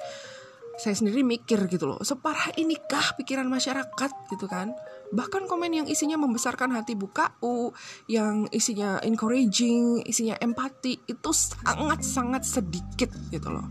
saya 0.75 0.95
sendiri 0.95 1.23
mikir 1.23 1.71
gitu 1.71 1.87
loh 1.87 1.99
separah 2.03 2.51
inikah 2.59 3.15
pikiran 3.15 3.47
masyarakat? 3.47 4.11
gitu 4.31 4.45
kan. 4.49 4.75
Bahkan 5.13 5.47
komen 5.47 5.71
yang 5.71 5.87
isinya 5.87 6.19
membesarkan 6.19 6.73
hati 6.75 6.97
buka 6.97 7.37
u 7.45 7.71
yang 8.09 8.49
isinya 8.51 8.99
encouraging 9.05 10.03
isinya 10.03 10.35
empati 10.41 10.97
itu 11.07 11.31
sangat 11.31 12.01
sangat 12.03 12.43
sedikit 12.43 13.13
gitu 13.31 13.49
loh. 13.53 13.65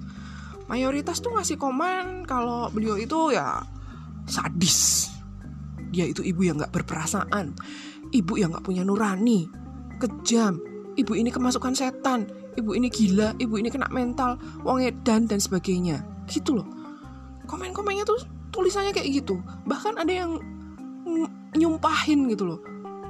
Mayoritas 0.71 1.21
tuh 1.21 1.35
ngasih 1.37 1.61
komen 1.61 2.25
kalau 2.25 2.73
beliau 2.73 2.97
itu 2.97 3.35
ya 3.35 3.61
sadis. 4.25 5.11
Dia 5.93 6.09
itu 6.09 6.25
ibu 6.25 6.41
yang 6.47 6.57
nggak 6.57 6.73
berperasaan 6.73 7.53
ibu 8.15 8.39
yang 8.39 8.55
nggak 8.55 8.65
punya 8.65 8.87
nurani 8.87 9.51
kejam. 9.99 10.63
Ibu 10.95 11.19
ini 11.19 11.35
kemasukan 11.35 11.75
setan 11.75 12.31
ibu 12.55 12.79
ini 12.79 12.87
gila 12.87 13.35
ibu 13.43 13.59
ini 13.59 13.67
kena 13.67 13.91
mental 13.91 14.39
wong 14.63 14.81
edan 14.81 15.27
dan 15.27 15.43
sebagainya. 15.43 16.07
Gitu 16.31 16.55
loh 16.55 16.84
komen-komennya 17.45 18.05
tuh 18.09 18.21
tulisannya 18.51 18.95
kayak 18.95 19.25
gitu. 19.25 19.41
Bahkan 19.69 20.01
ada 20.01 20.13
yang 20.13 20.39
nyumpahin 21.55 22.31
gitu 22.33 22.55
loh. 22.55 22.61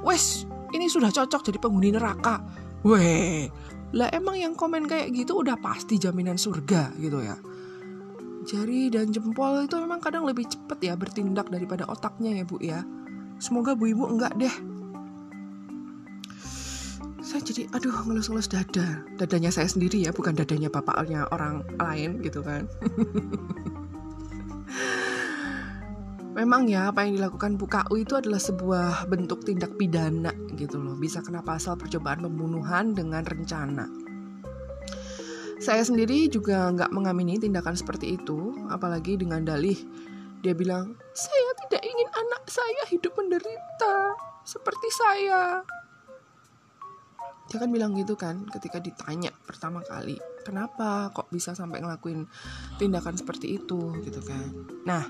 Wes 0.05 0.45
ini 0.75 0.91
sudah 0.91 1.09
cocok 1.09 1.41
jadi 1.51 1.57
penghuni 1.57 1.93
neraka. 1.93 2.41
Weh 2.85 3.49
lah 3.95 4.11
emang 4.11 4.35
yang 4.35 4.53
komen 4.59 4.91
kayak 4.91 5.15
gitu 5.15 5.39
udah 5.39 5.55
pasti 5.55 5.95
jaminan 5.95 6.35
surga 6.35 6.91
gitu 6.99 7.23
ya. 7.23 7.39
Jari 8.45 8.91
dan 8.91 9.09
jempol 9.09 9.65
itu 9.65 9.79
memang 9.79 10.03
kadang 10.03 10.27
lebih 10.27 10.45
cepet 10.45 10.91
ya 10.91 10.93
bertindak 10.99 11.47
daripada 11.47 11.87
otaknya 11.87 12.41
ya 12.41 12.43
bu 12.43 12.59
ya. 12.59 12.83
Semoga 13.39 13.71
bu 13.71 13.89
ibu 13.89 14.03
enggak 14.03 14.35
deh. 14.35 14.51
Saya 17.25 17.41
jadi 17.41 17.71
aduh 17.73 18.05
ngelus-ngelus 18.05 18.51
dada. 18.51 19.01
Dadanya 19.17 19.49
saya 19.49 19.71
sendiri 19.71 20.03
ya 20.03 20.11
bukan 20.13 20.37
dadanya 20.37 20.69
bapaknya 20.69 21.25
orang 21.33 21.65
lain 21.81 22.21
gitu 22.21 22.45
kan 22.45 22.69
memang 26.45 26.69
ya 26.69 26.93
apa 26.93 27.01
yang 27.01 27.17
dilakukan 27.17 27.57
Bu 27.57 27.65
KU 27.65 27.97
itu 27.97 28.13
adalah 28.13 28.37
sebuah 28.37 29.09
bentuk 29.09 29.41
tindak 29.49 29.73
pidana 29.81 30.29
gitu 30.53 30.77
loh. 30.77 30.93
Bisa 30.93 31.25
kena 31.25 31.41
pasal 31.41 31.73
percobaan 31.73 32.21
pembunuhan 32.21 32.93
dengan 32.93 33.25
rencana. 33.25 33.89
Saya 35.57 35.81
sendiri 35.81 36.29
juga 36.29 36.69
nggak 36.69 36.93
mengamini 36.93 37.41
tindakan 37.41 37.73
seperti 37.73 38.21
itu, 38.21 38.53
apalagi 38.69 39.17
dengan 39.17 39.41
dalih 39.41 39.81
dia 40.45 40.53
bilang, 40.53 40.93
saya 41.17 41.51
tidak 41.65 41.81
ingin 41.81 42.09
anak 42.13 42.45
saya 42.45 42.83
hidup 42.93 43.17
menderita 43.17 44.13
seperti 44.45 44.87
saya. 44.93 45.65
Dia 47.49 47.57
kan 47.57 47.73
bilang 47.73 47.97
gitu 47.97 48.13
kan 48.13 48.45
ketika 48.53 48.77
ditanya 48.77 49.33
pertama 49.49 49.81
kali, 49.81 50.21
kenapa 50.45 51.09
kok 51.09 51.33
bisa 51.33 51.57
sampai 51.57 51.81
ngelakuin 51.81 52.29
tindakan 52.77 53.17
seperti 53.17 53.57
itu 53.57 53.97
gitu 54.05 54.21
kan. 54.21 54.53
Nah, 54.85 55.09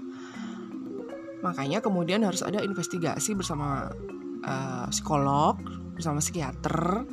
Makanya 1.45 1.77
kemudian 1.77 2.25
harus 2.25 2.41
ada 2.41 2.65
investigasi 2.65 3.37
bersama 3.37 3.93
uh, 4.41 4.89
psikolog, 4.89 5.61
bersama 5.93 6.17
psikiater. 6.17 7.05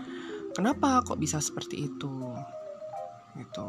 Kenapa 0.57 1.05
kok 1.05 1.21
bisa 1.21 1.37
seperti 1.37 1.93
itu? 1.93 2.33
Gitu. 3.37 3.69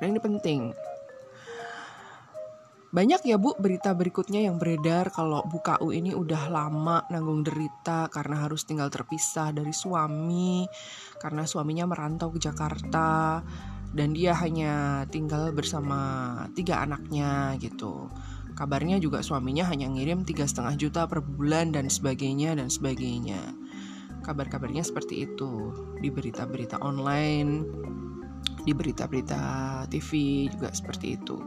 Dan 0.00 0.16
ini 0.16 0.20
penting. 0.20 0.72
Banyak 2.90 3.22
ya 3.22 3.38
Bu 3.38 3.54
berita 3.54 3.94
berikutnya 3.94 4.50
yang 4.50 4.58
beredar 4.58 5.14
kalau 5.14 5.46
Bu 5.46 5.62
KU 5.62 5.94
ini 5.94 6.10
udah 6.10 6.50
lama 6.50 7.06
nanggung 7.06 7.46
derita 7.46 8.10
karena 8.10 8.42
harus 8.42 8.66
tinggal 8.66 8.90
terpisah 8.90 9.54
dari 9.54 9.70
suami 9.70 10.66
karena 11.22 11.46
suaminya 11.46 11.86
merantau 11.86 12.34
ke 12.34 12.42
Jakarta 12.42 13.38
dan 13.94 14.10
dia 14.10 14.34
hanya 14.42 15.06
tinggal 15.06 15.54
bersama 15.54 16.00
tiga 16.58 16.82
anaknya 16.82 17.54
gitu. 17.62 18.10
Kabarnya 18.60 19.00
juga 19.00 19.24
suaminya 19.24 19.64
hanya 19.72 19.88
ngirim 19.88 20.20
tiga 20.20 20.44
setengah 20.44 20.76
juta 20.76 21.08
per 21.08 21.24
bulan 21.24 21.72
dan 21.72 21.88
sebagainya 21.88 22.60
dan 22.60 22.68
sebagainya. 22.68 23.40
Kabar-kabarnya 24.20 24.84
seperti 24.84 25.24
itu 25.24 25.72
di 25.96 26.12
berita-berita 26.12 26.76
online, 26.84 27.64
di 28.60 28.76
berita-berita 28.76 29.40
TV 29.88 30.44
juga 30.52 30.76
seperti 30.76 31.16
itu. 31.16 31.40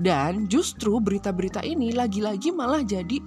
Dan 0.00 0.48
justru 0.48 0.96
berita-berita 1.04 1.60
ini 1.60 1.92
lagi-lagi 1.92 2.48
malah 2.48 2.80
jadi 2.80 3.20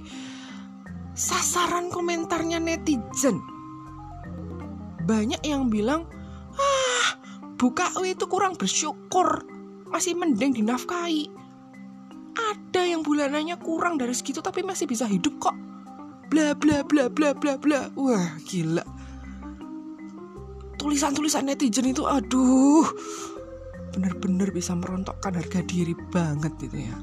sasaran 1.13 1.93
komentarnya 1.93 2.57
netizen. 2.57 3.37
Banyak 5.05 5.45
yang 5.45 5.69
bilang, 5.69 6.09
ah, 6.57 7.09
buka 7.53 7.93
itu 8.01 8.25
kurang 8.25 8.57
bersyukur, 8.57 9.45
masih 9.93 10.17
mending 10.17 10.57
dinafkahi 10.57 11.36
ada 12.37 12.81
yang 12.85 13.01
bulanannya 13.01 13.57
kurang 13.59 13.97
dari 13.97 14.13
segitu 14.13 14.39
tapi 14.39 14.61
masih 14.61 14.85
bisa 14.85 15.09
hidup 15.09 15.37
kok. 15.41 15.55
Bla 16.29 16.53
bla 16.53 16.85
bla 16.85 17.09
bla 17.09 17.33
bla 17.33 17.57
bla. 17.57 17.89
Wah 17.97 18.37
gila. 18.45 18.85
Tulisan-tulisan 20.77 21.49
netizen 21.49 21.89
itu 21.89 22.05
aduh. 22.05 22.85
Bener-bener 23.97 24.53
bisa 24.53 24.77
merontokkan 24.77 25.33
harga 25.33 25.65
diri 25.65 25.97
banget 26.13 26.53
gitu 26.61 26.77
ya. 26.77 26.97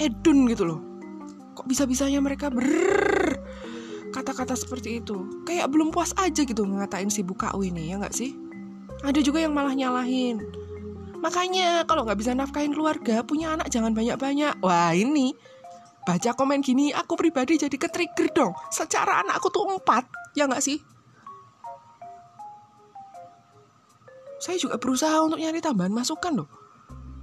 Edun 0.00 0.48
gitu 0.48 0.64
loh. 0.64 0.80
Kok 1.58 1.68
bisa-bisanya 1.68 2.24
mereka 2.24 2.48
ber 2.48 2.64
kata-kata 4.10 4.56
seperti 4.56 5.04
itu. 5.04 5.44
Kayak 5.44 5.68
belum 5.68 5.92
puas 5.92 6.16
aja 6.16 6.40
gitu 6.40 6.64
ngatain 6.64 7.12
si 7.12 7.20
Bukau 7.20 7.60
ini 7.60 7.92
ya 7.92 8.00
nggak 8.00 8.16
sih? 8.16 8.32
Ada 9.04 9.20
juga 9.20 9.44
yang 9.44 9.52
malah 9.52 9.76
nyalahin 9.76 10.40
Makanya 11.20 11.84
kalau 11.84 12.08
nggak 12.08 12.18
bisa 12.18 12.32
nafkahin 12.32 12.72
keluarga, 12.72 13.20
punya 13.20 13.52
anak 13.52 13.68
jangan 13.68 13.92
banyak-banyak. 13.92 14.58
Wah 14.64 14.96
ini, 14.96 15.36
baca 16.08 16.32
komen 16.32 16.64
gini, 16.64 16.90
aku 16.96 17.16
pribadi 17.16 17.60
jadi 17.60 17.76
ke-trigger 17.76 18.28
dong. 18.32 18.52
Secara 18.72 19.20
anakku 19.20 19.52
tuh 19.52 19.68
empat, 19.68 20.08
ya 20.32 20.48
nggak 20.48 20.64
sih? 20.64 20.80
Saya 24.40 24.56
juga 24.56 24.80
berusaha 24.80 25.20
untuk 25.20 25.36
nyari 25.36 25.60
tambahan 25.60 25.92
masukan 25.92 26.40
loh. 26.40 26.48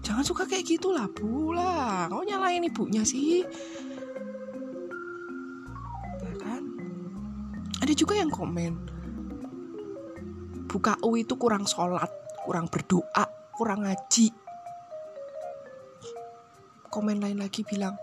Jangan 0.06 0.22
suka 0.22 0.46
kayak 0.46 0.70
Bu 1.18 1.58
lah. 1.58 2.06
Kau 2.08 2.22
nyalain 2.22 2.62
ibunya 2.62 3.02
sih. 3.02 3.42
Ada 7.78 8.04
juga 8.04 8.20
yang 8.20 8.28
komen, 8.28 8.74
buka 10.68 11.00
U 11.08 11.16
itu 11.16 11.40
kurang 11.40 11.64
sholat, 11.64 12.12
kurang 12.44 12.68
berdoa, 12.68 13.24
kurang 13.58 13.84
ngaji. 13.84 14.30
Komen 16.94 17.20
lain 17.20 17.42
lagi 17.42 17.66
bilang, 17.66 17.98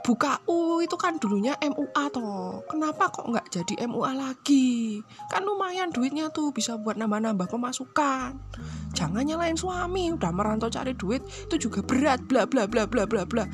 buka 0.00 0.40
U 0.48 0.80
itu 0.80 0.96
kan 0.96 1.20
dulunya 1.20 1.54
MUA 1.60 2.04
toh. 2.14 2.64
Kenapa 2.70 3.12
kok 3.12 3.28
nggak 3.28 3.52
jadi 3.52 3.84
MUA 3.90 4.12
lagi? 4.16 5.02
Kan 5.28 5.44
lumayan 5.44 5.92
duitnya 5.92 6.32
tuh 6.32 6.54
bisa 6.54 6.78
buat 6.80 6.96
nambah-nambah 6.96 7.50
pemasukan. 7.50 8.38
Jangan 8.96 9.22
nyalain 9.22 9.58
suami, 9.58 10.10
udah 10.14 10.32
merantau 10.32 10.72
cari 10.72 10.96
duit 10.96 11.22
itu 11.46 11.68
juga 11.68 11.84
berat 11.84 12.24
bla 12.26 12.48
bla 12.48 12.64
bla 12.66 12.88
bla 12.88 13.04
bla 13.04 13.22
bla. 13.28 13.44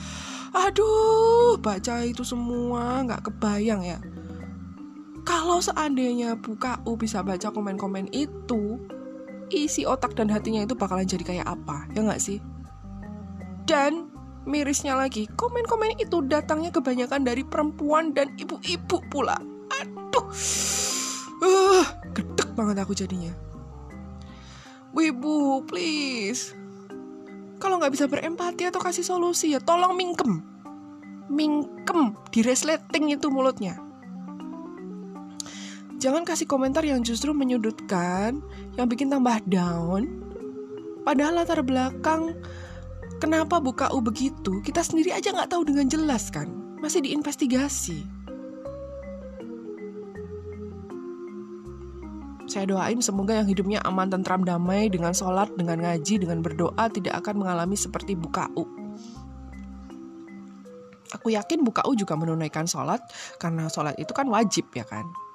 Aduh, 0.56 1.58
baca 1.60 2.06
itu 2.06 2.22
semua 2.22 3.04
nggak 3.04 3.28
kebayang 3.28 3.82
ya. 3.84 3.98
Kalau 5.26 5.58
seandainya 5.58 6.38
buka 6.38 6.78
U 6.86 6.94
bisa 6.94 7.20
baca 7.26 7.50
komen-komen 7.50 8.14
itu, 8.14 8.78
isi 9.50 9.86
otak 9.86 10.18
dan 10.18 10.30
hatinya 10.30 10.64
itu 10.66 10.74
bakalan 10.74 11.06
jadi 11.06 11.22
kayak 11.22 11.46
apa, 11.46 11.86
ya 11.94 12.02
nggak 12.02 12.22
sih? 12.22 12.38
Dan 13.66 14.10
mirisnya 14.46 14.94
lagi, 14.94 15.26
komen-komen 15.34 15.98
itu 15.98 16.22
datangnya 16.26 16.70
kebanyakan 16.70 17.26
dari 17.26 17.42
perempuan 17.42 18.14
dan 18.14 18.30
ibu-ibu 18.38 19.02
pula. 19.10 19.38
Aduh, 19.82 20.26
uh, 21.42 21.84
gedek 22.14 22.54
banget 22.54 22.76
aku 22.82 22.94
jadinya. 22.94 23.34
Wibu, 24.96 25.66
please. 25.68 26.56
Kalau 27.60 27.76
nggak 27.80 27.92
bisa 27.92 28.06
berempati 28.08 28.68
atau 28.68 28.80
kasih 28.80 29.04
solusi 29.04 29.52
ya 29.52 29.60
tolong 29.60 29.92
mingkem. 29.92 30.40
Mingkem, 31.28 32.16
diresleting 32.32 33.12
itu 33.12 33.28
mulutnya. 33.28 33.86
Jangan 36.06 36.22
kasih 36.22 36.46
komentar 36.46 36.86
yang 36.86 37.02
justru 37.02 37.34
menyudutkan, 37.34 38.38
yang 38.78 38.86
bikin 38.86 39.10
tambah 39.10 39.42
down. 39.50 40.06
Padahal 41.02 41.42
latar 41.42 41.66
belakang 41.66 42.30
kenapa 43.18 43.58
buka 43.58 43.90
U 43.90 43.98
begitu, 43.98 44.62
kita 44.62 44.86
sendiri 44.86 45.10
aja 45.10 45.34
nggak 45.34 45.50
tahu 45.50 45.66
dengan 45.66 45.90
jelas 45.90 46.30
kan. 46.30 46.46
Masih 46.78 47.02
diinvestigasi. 47.02 48.06
Saya 52.46 52.70
doain 52.70 53.02
semoga 53.02 53.42
yang 53.42 53.50
hidupnya 53.50 53.82
aman, 53.82 54.06
tentram, 54.06 54.46
damai, 54.46 54.86
dengan 54.86 55.10
sholat, 55.10 55.50
dengan 55.58 55.82
ngaji, 55.82 56.22
dengan 56.22 56.38
berdoa, 56.38 56.86
tidak 56.86 57.18
akan 57.18 57.42
mengalami 57.42 57.75
seperti 57.75 58.14
buka 58.14 58.46
U. 58.54 58.62
Aku 61.18 61.34
yakin 61.34 61.66
buka 61.66 61.82
U 61.90 61.98
juga 61.98 62.14
menunaikan 62.14 62.70
sholat, 62.70 63.02
karena 63.42 63.66
sholat 63.66 63.98
itu 63.98 64.14
kan 64.14 64.30
wajib 64.30 64.70
ya 64.70 64.86
kan. 64.86 65.25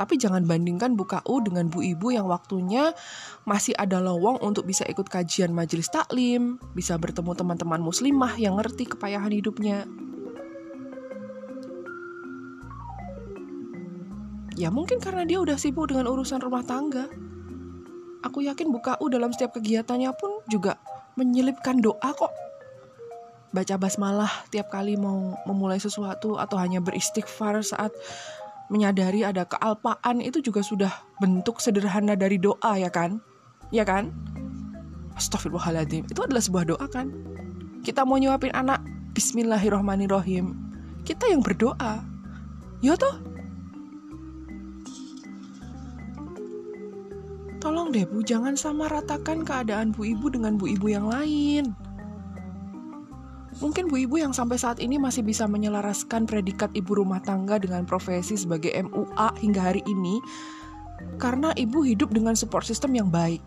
Tapi 0.00 0.16
jangan 0.16 0.48
bandingkan 0.48 0.96
buka 0.96 1.20
U 1.28 1.44
dengan 1.44 1.68
Bu 1.68 1.84
Ibu 1.84 2.16
yang 2.16 2.24
waktunya 2.24 2.96
masih 3.44 3.76
ada 3.76 4.00
lowong 4.00 4.40
untuk 4.40 4.64
bisa 4.64 4.88
ikut 4.88 5.04
kajian 5.06 5.52
majelis 5.52 5.92
taklim, 5.92 6.56
bisa 6.72 6.96
bertemu 6.96 7.36
teman-teman 7.36 7.80
muslimah 7.84 8.34
yang 8.40 8.56
ngerti 8.56 8.88
kepayahan 8.88 9.30
hidupnya. 9.30 9.84
Ya 14.56 14.68
mungkin 14.68 15.00
karena 15.00 15.24
dia 15.24 15.40
udah 15.40 15.56
sibuk 15.56 15.88
dengan 15.92 16.08
urusan 16.08 16.40
rumah 16.40 16.64
tangga. 16.64 17.08
Aku 18.22 18.44
yakin 18.44 18.70
buka 18.70 19.00
U 19.02 19.10
dalam 19.10 19.32
setiap 19.34 19.58
kegiatannya 19.58 20.12
pun 20.14 20.44
juga 20.46 20.78
menyelipkan 21.18 21.80
doa 21.82 22.12
kok. 22.14 22.32
Baca 23.52 23.76
basmalah 23.76 24.32
tiap 24.48 24.72
kali 24.72 24.96
mau 24.96 25.36
memulai 25.44 25.76
sesuatu 25.76 26.40
atau 26.40 26.56
hanya 26.56 26.80
beristighfar 26.80 27.60
saat 27.60 27.92
menyadari 28.72 29.20
ada 29.20 29.44
kealpaan 29.44 30.24
itu 30.24 30.40
juga 30.40 30.64
sudah 30.64 30.88
bentuk 31.20 31.60
sederhana 31.60 32.16
dari 32.16 32.40
doa 32.40 32.80
ya 32.80 32.88
kan? 32.88 33.20
Ya 33.68 33.84
kan? 33.84 34.08
Astagfirullahaladzim. 35.12 36.08
Itu 36.08 36.24
adalah 36.24 36.40
sebuah 36.40 36.64
doa 36.72 36.86
kan? 36.88 37.12
Kita 37.84 38.08
mau 38.08 38.16
nyuapin 38.16 38.56
anak 38.56 38.80
Bismillahirrohmanirrohim. 39.12 40.56
Kita 41.04 41.28
yang 41.28 41.44
berdoa. 41.44 42.00
Ya 42.80 42.96
toh? 42.96 43.20
Tolong 47.60 47.94
deh 47.94 48.02
Bu, 48.08 48.24
jangan 48.26 48.58
sama 48.58 48.90
ratakan 48.90 49.46
keadaan 49.46 49.94
Bu 49.94 50.02
Ibu 50.16 50.34
dengan 50.34 50.56
Bu 50.58 50.66
Ibu 50.66 50.90
yang 50.90 51.06
lain. 51.06 51.76
Mungkin 53.62 53.86
bu 53.86 53.94
ibu 53.94 54.18
yang 54.18 54.34
sampai 54.34 54.58
saat 54.58 54.82
ini 54.82 54.98
masih 54.98 55.22
bisa 55.22 55.46
menyelaraskan 55.46 56.26
predikat 56.26 56.74
ibu 56.74 56.98
rumah 56.98 57.22
tangga 57.22 57.62
dengan 57.62 57.86
profesi 57.86 58.34
sebagai 58.34 58.74
MUA 58.74 59.38
hingga 59.38 59.62
hari 59.62 59.86
ini 59.86 60.18
karena 61.22 61.54
ibu 61.54 61.86
hidup 61.86 62.10
dengan 62.10 62.34
support 62.34 62.66
system 62.66 62.98
yang 62.98 63.06
baik. 63.06 63.38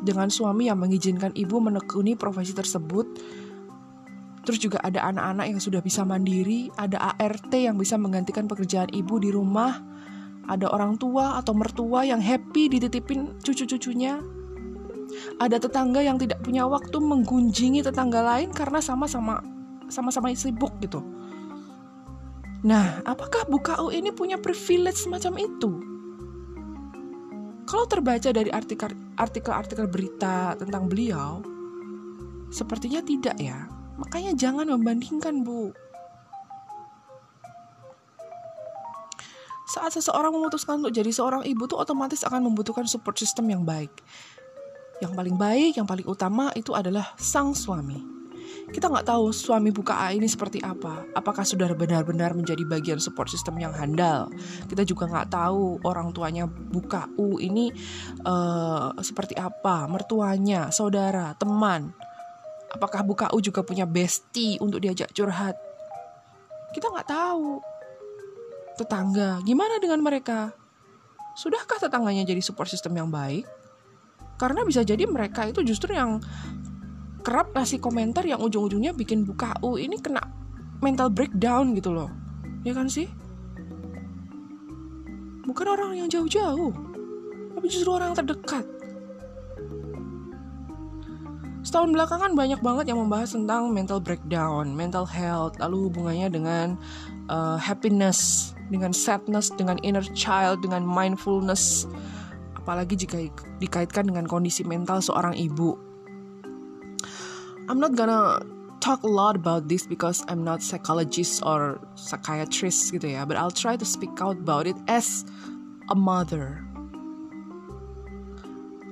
Dengan 0.00 0.32
suami 0.32 0.72
yang 0.72 0.80
mengizinkan 0.80 1.36
ibu 1.36 1.60
menekuni 1.60 2.16
profesi 2.16 2.56
tersebut, 2.56 3.04
terus 4.48 4.56
juga 4.56 4.80
ada 4.80 5.04
anak-anak 5.12 5.52
yang 5.52 5.60
sudah 5.60 5.84
bisa 5.84 6.00
mandiri, 6.00 6.72
ada 6.80 7.12
ART 7.20 7.52
yang 7.52 7.76
bisa 7.76 8.00
menggantikan 8.00 8.48
pekerjaan 8.48 8.88
ibu 8.96 9.20
di 9.20 9.28
rumah, 9.28 9.84
ada 10.48 10.72
orang 10.72 10.96
tua 10.96 11.36
atau 11.36 11.52
mertua 11.52 12.08
yang 12.08 12.24
happy 12.24 12.72
dititipin 12.72 13.36
cucu-cucunya, 13.44 14.24
ada 15.40 15.56
tetangga 15.60 16.00
yang 16.04 16.20
tidak 16.20 16.40
punya 16.44 16.64
waktu 16.68 16.96
menggunjingi 17.00 17.84
tetangga 17.84 18.20
lain 18.22 18.52
karena 18.52 18.78
sama-sama 18.78 19.40
sama-sama 19.90 20.30
sibuk 20.34 20.70
gitu. 20.84 21.02
Nah, 22.60 23.00
apakah 23.08 23.48
Bukau 23.48 23.88
ini 23.88 24.12
punya 24.12 24.36
privilege 24.36 25.08
semacam 25.08 25.40
itu? 25.40 25.80
Kalau 27.64 27.86
terbaca 27.88 28.28
dari 28.34 28.50
artikel-artikel 28.52 29.86
berita 29.88 30.58
tentang 30.58 30.90
beliau, 30.90 31.40
sepertinya 32.50 33.00
tidak 33.00 33.38
ya. 33.40 33.64
Makanya 33.96 34.36
jangan 34.36 34.68
membandingkan, 34.68 35.40
Bu. 35.46 35.72
Saat 39.70 39.94
seseorang 39.94 40.34
memutuskan 40.34 40.82
untuk 40.82 40.90
jadi 40.90 41.14
seorang 41.14 41.46
ibu 41.46 41.62
tuh 41.70 41.78
otomatis 41.78 42.26
akan 42.26 42.50
membutuhkan 42.50 42.90
support 42.90 43.14
system 43.16 43.46
yang 43.54 43.62
baik. 43.62 44.02
Yang 45.00 45.12
paling 45.16 45.36
baik, 45.40 45.72
yang 45.80 45.88
paling 45.88 46.04
utama 46.04 46.52
itu 46.52 46.76
adalah 46.76 47.16
sang 47.16 47.56
suami. 47.56 48.20
Kita 48.70 48.86
nggak 48.86 49.10
tahu 49.10 49.34
suami 49.34 49.74
buka 49.74 49.98
A 49.98 50.14
ini 50.14 50.30
seperti 50.30 50.62
apa. 50.62 51.02
Apakah 51.16 51.42
sudah 51.42 51.66
benar-benar 51.74 52.38
menjadi 52.38 52.62
bagian 52.62 53.02
support 53.02 53.26
system 53.26 53.58
yang 53.58 53.74
handal? 53.74 54.30
Kita 54.70 54.86
juga 54.86 55.10
nggak 55.10 55.32
tahu 55.34 55.82
orang 55.82 56.14
tuanya 56.14 56.46
buka 56.46 57.10
U 57.18 57.42
ini 57.42 57.74
uh, 58.22 58.94
seperti 59.02 59.34
apa, 59.34 59.90
mertuanya, 59.90 60.70
saudara, 60.70 61.34
teman. 61.34 61.90
Apakah 62.70 63.02
buka 63.02 63.26
U 63.34 63.42
juga 63.42 63.66
punya 63.66 63.82
bestie 63.88 64.54
untuk 64.62 64.78
diajak 64.86 65.10
curhat? 65.10 65.58
Kita 66.70 66.86
nggak 66.94 67.10
tahu. 67.10 67.58
Tetangga, 68.78 69.42
gimana 69.42 69.82
dengan 69.82 69.98
mereka? 69.98 70.54
Sudahkah 71.34 71.82
tetangganya 71.82 72.22
jadi 72.22 72.38
support 72.38 72.70
system 72.70 72.94
yang 72.94 73.10
baik? 73.10 73.59
Karena 74.40 74.64
bisa 74.64 74.80
jadi 74.80 75.04
mereka 75.04 75.44
itu 75.44 75.60
justru 75.60 75.92
yang 75.92 76.24
kerap 77.20 77.52
ngasih 77.52 77.76
komentar 77.76 78.24
yang 78.24 78.40
ujung-ujungnya 78.40 78.96
bikin 78.96 79.28
buka 79.28 79.52
u. 79.60 79.76
Ini 79.76 80.00
kena 80.00 80.24
mental 80.80 81.12
breakdown 81.12 81.76
gitu 81.76 81.92
loh. 81.92 82.08
Ya 82.64 82.72
kan 82.72 82.88
sih? 82.88 83.04
Bukan 85.44 85.66
orang 85.68 85.92
yang 86.00 86.08
jauh-jauh 86.08 86.72
tapi 87.60 87.66
justru 87.68 87.92
orang 87.92 88.16
yang 88.16 88.24
terdekat. 88.24 88.64
Setahun 91.60 91.92
belakangan 91.92 92.32
banyak 92.32 92.60
banget 92.64 92.88
yang 92.88 93.04
membahas 93.04 93.36
tentang 93.36 93.68
mental 93.68 94.00
breakdown 94.00 94.72
mental 94.72 95.04
health 95.04 95.60
lalu 95.60 95.92
hubungannya 95.92 96.32
dengan 96.32 96.66
uh, 97.28 97.60
happiness 97.60 98.50
dengan 98.72 98.96
sadness 98.96 99.52
dengan 99.52 99.76
inner 99.84 100.00
child 100.16 100.64
dengan 100.64 100.88
mindfulness 100.88 101.84
apalagi 102.60 102.94
jika 103.00 103.16
dikaitkan 103.56 104.12
dengan 104.12 104.28
kondisi 104.28 104.60
mental 104.68 105.00
seorang 105.00 105.32
ibu. 105.32 105.72
I'm 107.72 107.80
not 107.80 107.96
gonna 107.96 108.44
talk 108.84 109.00
a 109.04 109.10
lot 109.10 109.36
about 109.36 109.68
this 109.70 109.88
because 109.88 110.20
I'm 110.28 110.44
not 110.44 110.60
psychologist 110.60 111.40
or 111.40 111.80
psychiatrist 111.96 112.92
gitu 112.92 113.16
ya, 113.16 113.24
but 113.24 113.40
I'll 113.40 113.54
try 113.54 113.80
to 113.80 113.86
speak 113.86 114.20
out 114.20 114.36
about 114.36 114.68
it 114.68 114.76
as 114.84 115.24
a 115.88 115.96
mother. 115.96 116.60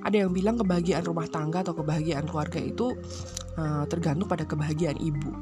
Ada 0.06 0.24
yang 0.24 0.32
bilang 0.32 0.56
kebahagiaan 0.56 1.04
rumah 1.04 1.26
tangga 1.28 1.60
atau 1.66 1.74
kebahagiaan 1.74 2.24
keluarga 2.30 2.62
itu 2.62 2.94
uh, 3.58 3.84
tergantung 3.90 4.30
pada 4.30 4.46
kebahagiaan 4.46 4.96
ibu. 4.96 5.32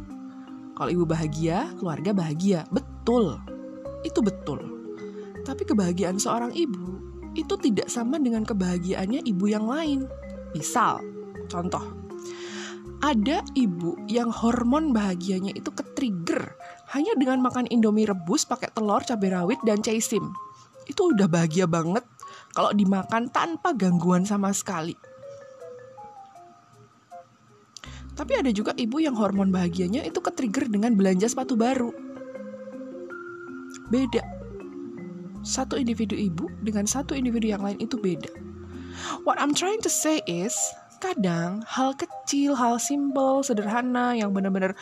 Kalau 0.77 0.91
ibu 0.91 1.05
bahagia, 1.05 1.71
keluarga 1.77 2.11
bahagia. 2.17 2.65
Betul. 2.73 3.37
Itu 4.03 4.25
betul. 4.25 4.61
Tapi 5.45 5.63
kebahagiaan 5.69 6.19
seorang 6.19 6.57
ibu 6.57 7.06
itu 7.37 7.55
tidak 7.61 7.93
sama 7.93 8.17
dengan 8.17 8.43
kebahagiaannya 8.49 9.21
ibu 9.29 9.45
yang 9.45 9.69
lain. 9.69 10.09
Misal, 10.57 11.05
contoh, 11.53 11.85
ada 13.05 13.45
ibu 13.53 13.95
yang 14.09 14.33
hormon 14.33 14.97
bahagianya 14.97 15.53
itu 15.53 15.69
ke-trigger 15.69 16.57
hanya 16.97 17.13
dengan 17.21 17.45
makan 17.45 17.69
indomie 17.69 18.09
rebus 18.09 18.49
pakai 18.49 18.73
telur, 18.73 19.05
cabai 19.05 19.31
rawit, 19.31 19.61
dan 19.69 19.85
caisim. 19.85 20.33
itu 20.87 21.03
udah 21.03 21.27
bahagia 21.27 21.67
banget 21.67 22.07
kalau 22.55 22.71
dimakan 22.71 23.27
tanpa 23.27 23.75
gangguan 23.75 24.23
sama 24.23 24.55
sekali. 24.55 24.95
Tapi 28.15 28.33
ada 28.39 28.55
juga 28.55 28.71
ibu 28.79 29.03
yang 29.03 29.19
hormon 29.19 29.51
bahagianya 29.51 30.07
itu 30.07 30.23
ke-trigger 30.23 30.71
dengan 30.71 30.95
belanja 30.95 31.27
sepatu 31.27 31.59
baru. 31.59 31.91
Beda. 33.91 34.36
Satu 35.47 35.79
individu 35.79 36.19
ibu 36.19 36.51
dengan 36.67 36.91
satu 36.91 37.15
individu 37.15 37.55
yang 37.55 37.63
lain 37.63 37.79
itu 37.79 37.95
beda. 37.95 38.35
What 39.23 39.39
I'm 39.39 39.55
trying 39.55 39.79
to 39.87 39.93
say 39.93 40.19
is, 40.27 40.59
kadang 40.99 41.63
hal 41.71 41.95
kecil, 41.95 42.59
hal 42.59 42.83
simple, 42.83 43.47
sederhana 43.47 44.19
yang 44.19 44.35
benar-benar 44.35 44.75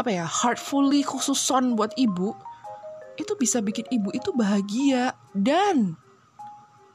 apa 0.00 0.08
ya, 0.08 0.24
heartfully 0.24 1.04
khususon 1.04 1.76
buat 1.76 1.92
ibu 2.00 2.32
itu 3.20 3.36
bisa 3.36 3.60
bikin 3.60 3.84
ibu 3.92 4.08
itu 4.16 4.32
bahagia 4.32 5.12
dan 5.36 6.00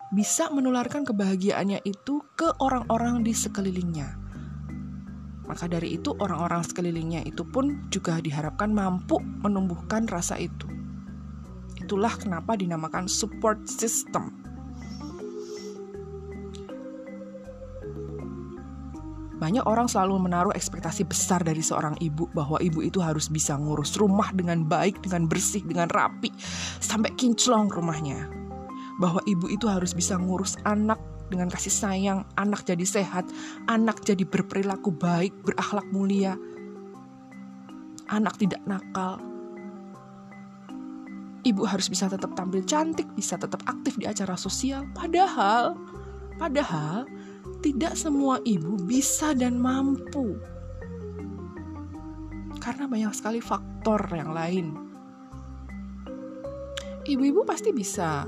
bisa 0.09 0.49
menularkan 0.49 1.05
kebahagiaannya 1.05 1.85
itu 1.85 2.25
ke 2.33 2.49
orang-orang 2.57 3.21
di 3.21 3.37
sekelilingnya. 3.37 4.17
Maka 5.45 5.69
dari 5.69 5.93
itu 6.01 6.17
orang-orang 6.17 6.65
sekelilingnya 6.65 7.21
itu 7.29 7.45
pun 7.45 7.85
juga 7.93 8.17
diharapkan 8.17 8.73
mampu 8.73 9.21
menumbuhkan 9.21 10.09
rasa 10.09 10.41
itu. 10.41 10.74
Itulah 11.86 12.17
kenapa 12.17 12.58
dinamakan 12.58 13.06
support 13.06 13.62
system. 13.69 14.34
Banyak 19.36 19.67
orang 19.69 19.86
selalu 19.86 20.26
menaruh 20.26 20.56
ekspektasi 20.58 21.06
besar 21.06 21.45
dari 21.45 21.62
seorang 21.62 21.93
ibu 22.02 22.26
bahwa 22.34 22.58
ibu 22.58 22.82
itu 22.82 22.98
harus 23.04 23.30
bisa 23.30 23.54
ngurus 23.54 23.93
rumah 24.02 24.34
dengan 24.34 24.65
baik, 24.65 25.06
dengan 25.06 25.30
bersih, 25.30 25.62
dengan 25.62 25.86
rapi, 25.93 26.34
sampai 26.82 27.13
kinclong 27.13 27.69
rumahnya 27.69 28.26
bahwa 28.98 29.19
ibu 29.28 29.52
itu 29.52 29.67
harus 29.67 29.91
bisa 29.91 30.15
ngurus 30.15 30.56
anak 30.63 30.98
dengan 31.28 31.52
kasih 31.52 31.69
sayang, 31.74 32.24
anak 32.39 32.63
jadi 32.63 32.86
sehat, 32.88 33.30
anak 33.67 34.02
jadi 34.02 34.24
berperilaku 34.24 34.89
baik, 34.89 35.36
berakhlak 35.43 35.86
mulia, 35.91 36.39
anak 38.10 38.39
tidak 38.39 38.63
nakal. 38.63 39.35
Ibu 41.45 41.62
harus 41.69 41.86
bisa 41.88 42.10
tetap 42.10 42.34
tampil 42.34 42.65
cantik, 42.65 43.05
bisa 43.13 43.38
tetap 43.38 43.62
aktif 43.69 44.01
di 44.01 44.10
acara 44.10 44.34
sosial. 44.34 44.89
Padahal, 44.97 45.77
padahal 46.41 47.05
tidak 47.62 47.93
semua 47.93 48.41
ibu 48.41 48.81
bisa 48.81 49.38
dan 49.38 49.62
mampu. 49.62 50.41
Karena 52.58 52.89
banyak 52.89 53.13
sekali 53.13 53.38
faktor 53.45 54.01
yang 54.10 54.34
lain. 54.34 54.73
Ibu-ibu 57.05 57.45
pasti 57.45 57.69
bisa 57.69 58.25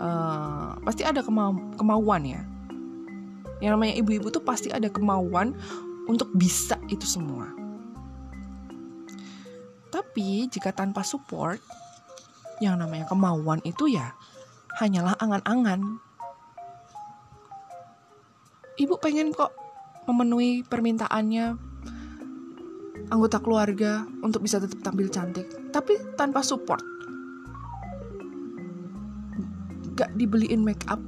uh, 0.00 0.76
pasti 0.84 1.02
ada 1.04 1.24
kemau 1.24 1.56
kemauan 1.76 2.22
ya 2.24 2.42
yang 3.64 3.76
namanya 3.76 3.96
ibu-ibu 3.96 4.28
tuh 4.28 4.44
pasti 4.44 4.68
ada 4.68 4.88
kemauan 4.92 5.56
untuk 6.06 6.28
bisa 6.36 6.76
itu 6.92 7.04
semua 7.08 7.48
tapi 9.88 10.44
jika 10.52 10.76
tanpa 10.76 11.00
support 11.00 11.60
yang 12.62 12.80
namanya 12.80 13.08
kemauan 13.08 13.60
itu 13.64 13.88
ya 13.90 14.16
hanyalah 14.76 15.16
angan-angan. 15.20 16.00
Ibu 18.76 19.00
pengen 19.00 19.32
kok 19.32 19.52
memenuhi 20.04 20.60
permintaannya 20.64 21.56
anggota 23.08 23.40
keluarga 23.40 24.04
untuk 24.20 24.44
bisa 24.44 24.60
tetap 24.60 24.82
tampil 24.84 25.08
cantik 25.08 25.48
tapi 25.72 25.96
tanpa 26.16 26.44
support. 26.44 26.84
Gak 29.96 30.12
dibeliin 30.20 30.60
make 30.60 30.84
up 30.92 31.00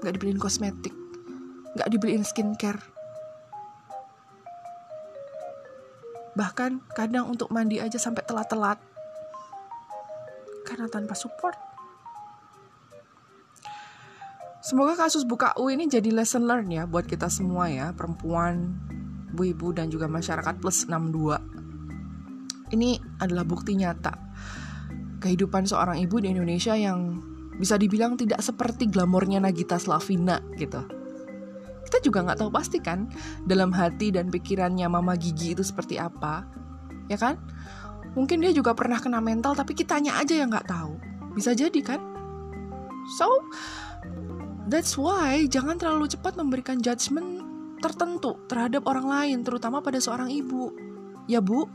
gak 0.00 0.16
dibeliin 0.16 0.40
kosmetik 0.40 0.96
gak 1.76 1.92
dibeliin 1.92 2.24
skincare. 2.24 2.80
Bahkan 6.36 6.92
kadang 6.92 7.32
untuk 7.32 7.52
mandi 7.52 7.80
aja 7.80 7.96
sampai 8.00 8.24
telat-telat 8.24 8.80
karena 10.86 11.02
tanpa 11.02 11.18
support 11.18 11.58
Semoga 14.62 14.98
kasus 14.98 15.22
buka 15.22 15.54
U 15.62 15.70
ini 15.70 15.86
jadi 15.86 16.10
lesson 16.10 16.42
learn 16.42 16.66
ya 16.66 16.90
buat 16.90 17.06
kita 17.06 17.30
semua 17.30 17.70
ya, 17.70 17.94
perempuan, 17.94 18.74
ibu-ibu 19.30 19.70
dan 19.70 19.86
juga 19.94 20.10
masyarakat 20.10 20.58
plus 20.58 20.90
62. 20.90 22.74
Ini 22.74 22.98
adalah 23.22 23.46
bukti 23.46 23.78
nyata 23.78 24.18
kehidupan 25.22 25.70
seorang 25.70 26.02
ibu 26.02 26.18
di 26.18 26.34
Indonesia 26.34 26.74
yang 26.74 27.22
bisa 27.62 27.78
dibilang 27.78 28.18
tidak 28.18 28.42
seperti 28.42 28.90
glamornya 28.90 29.38
Nagita 29.38 29.78
Slavina 29.78 30.42
gitu. 30.58 30.82
Kita 31.86 32.02
juga 32.02 32.26
nggak 32.26 32.42
tahu 32.42 32.50
pasti 32.50 32.82
kan 32.82 33.06
dalam 33.46 33.70
hati 33.70 34.10
dan 34.10 34.34
pikirannya 34.34 34.90
Mama 34.90 35.14
Gigi 35.14 35.54
itu 35.54 35.62
seperti 35.62 35.94
apa, 36.02 36.42
ya 37.06 37.14
kan? 37.14 37.38
Mungkin 38.16 38.40
dia 38.40 38.50
juga 38.50 38.72
pernah 38.72 38.96
kena 38.96 39.20
mental 39.20 39.52
tapi 39.52 39.76
kitanya 39.76 40.16
aja 40.16 40.32
yang 40.32 40.48
nggak 40.48 40.66
tahu. 40.66 40.96
Bisa 41.36 41.52
jadi 41.52 41.80
kan? 41.84 42.00
So, 43.20 43.28
that's 44.66 44.96
why 44.96 45.44
jangan 45.46 45.76
terlalu 45.76 46.08
cepat 46.08 46.34
memberikan 46.40 46.80
judgement 46.80 47.44
tertentu 47.84 48.40
terhadap 48.48 48.88
orang 48.88 49.06
lain, 49.06 49.38
terutama 49.44 49.84
pada 49.84 50.00
seorang 50.00 50.32
ibu. 50.32 50.72
Ya 51.28 51.44
bu, 51.44 51.68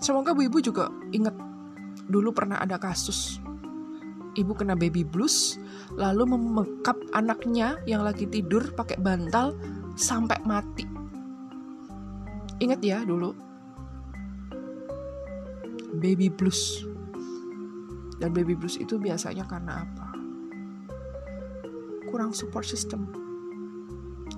semoga 0.00 0.32
bu 0.32 0.48
ibu 0.48 0.58
juga 0.64 0.88
ingat 1.12 1.36
dulu 2.08 2.32
pernah 2.32 2.58
ada 2.58 2.80
kasus 2.80 3.38
ibu 4.38 4.54
kena 4.54 4.78
baby 4.78 5.02
blues 5.02 5.58
lalu 5.98 6.34
memekap 6.34 6.96
anaknya 7.12 7.78
yang 7.86 8.06
lagi 8.06 8.26
tidur 8.30 8.62
pakai 8.74 8.98
bantal 8.98 9.54
sampai 9.98 10.38
mati. 10.46 10.99
Ingat 12.60 12.80
ya 12.84 13.00
dulu. 13.02 13.32
Baby 15.96 16.28
blues. 16.28 16.84
Dan 18.20 18.36
baby 18.36 18.52
blues 18.52 18.76
itu 18.76 19.00
biasanya 19.00 19.48
karena 19.48 19.88
apa? 19.88 20.06
Kurang 22.12 22.36
support 22.36 22.68
system. 22.68 23.08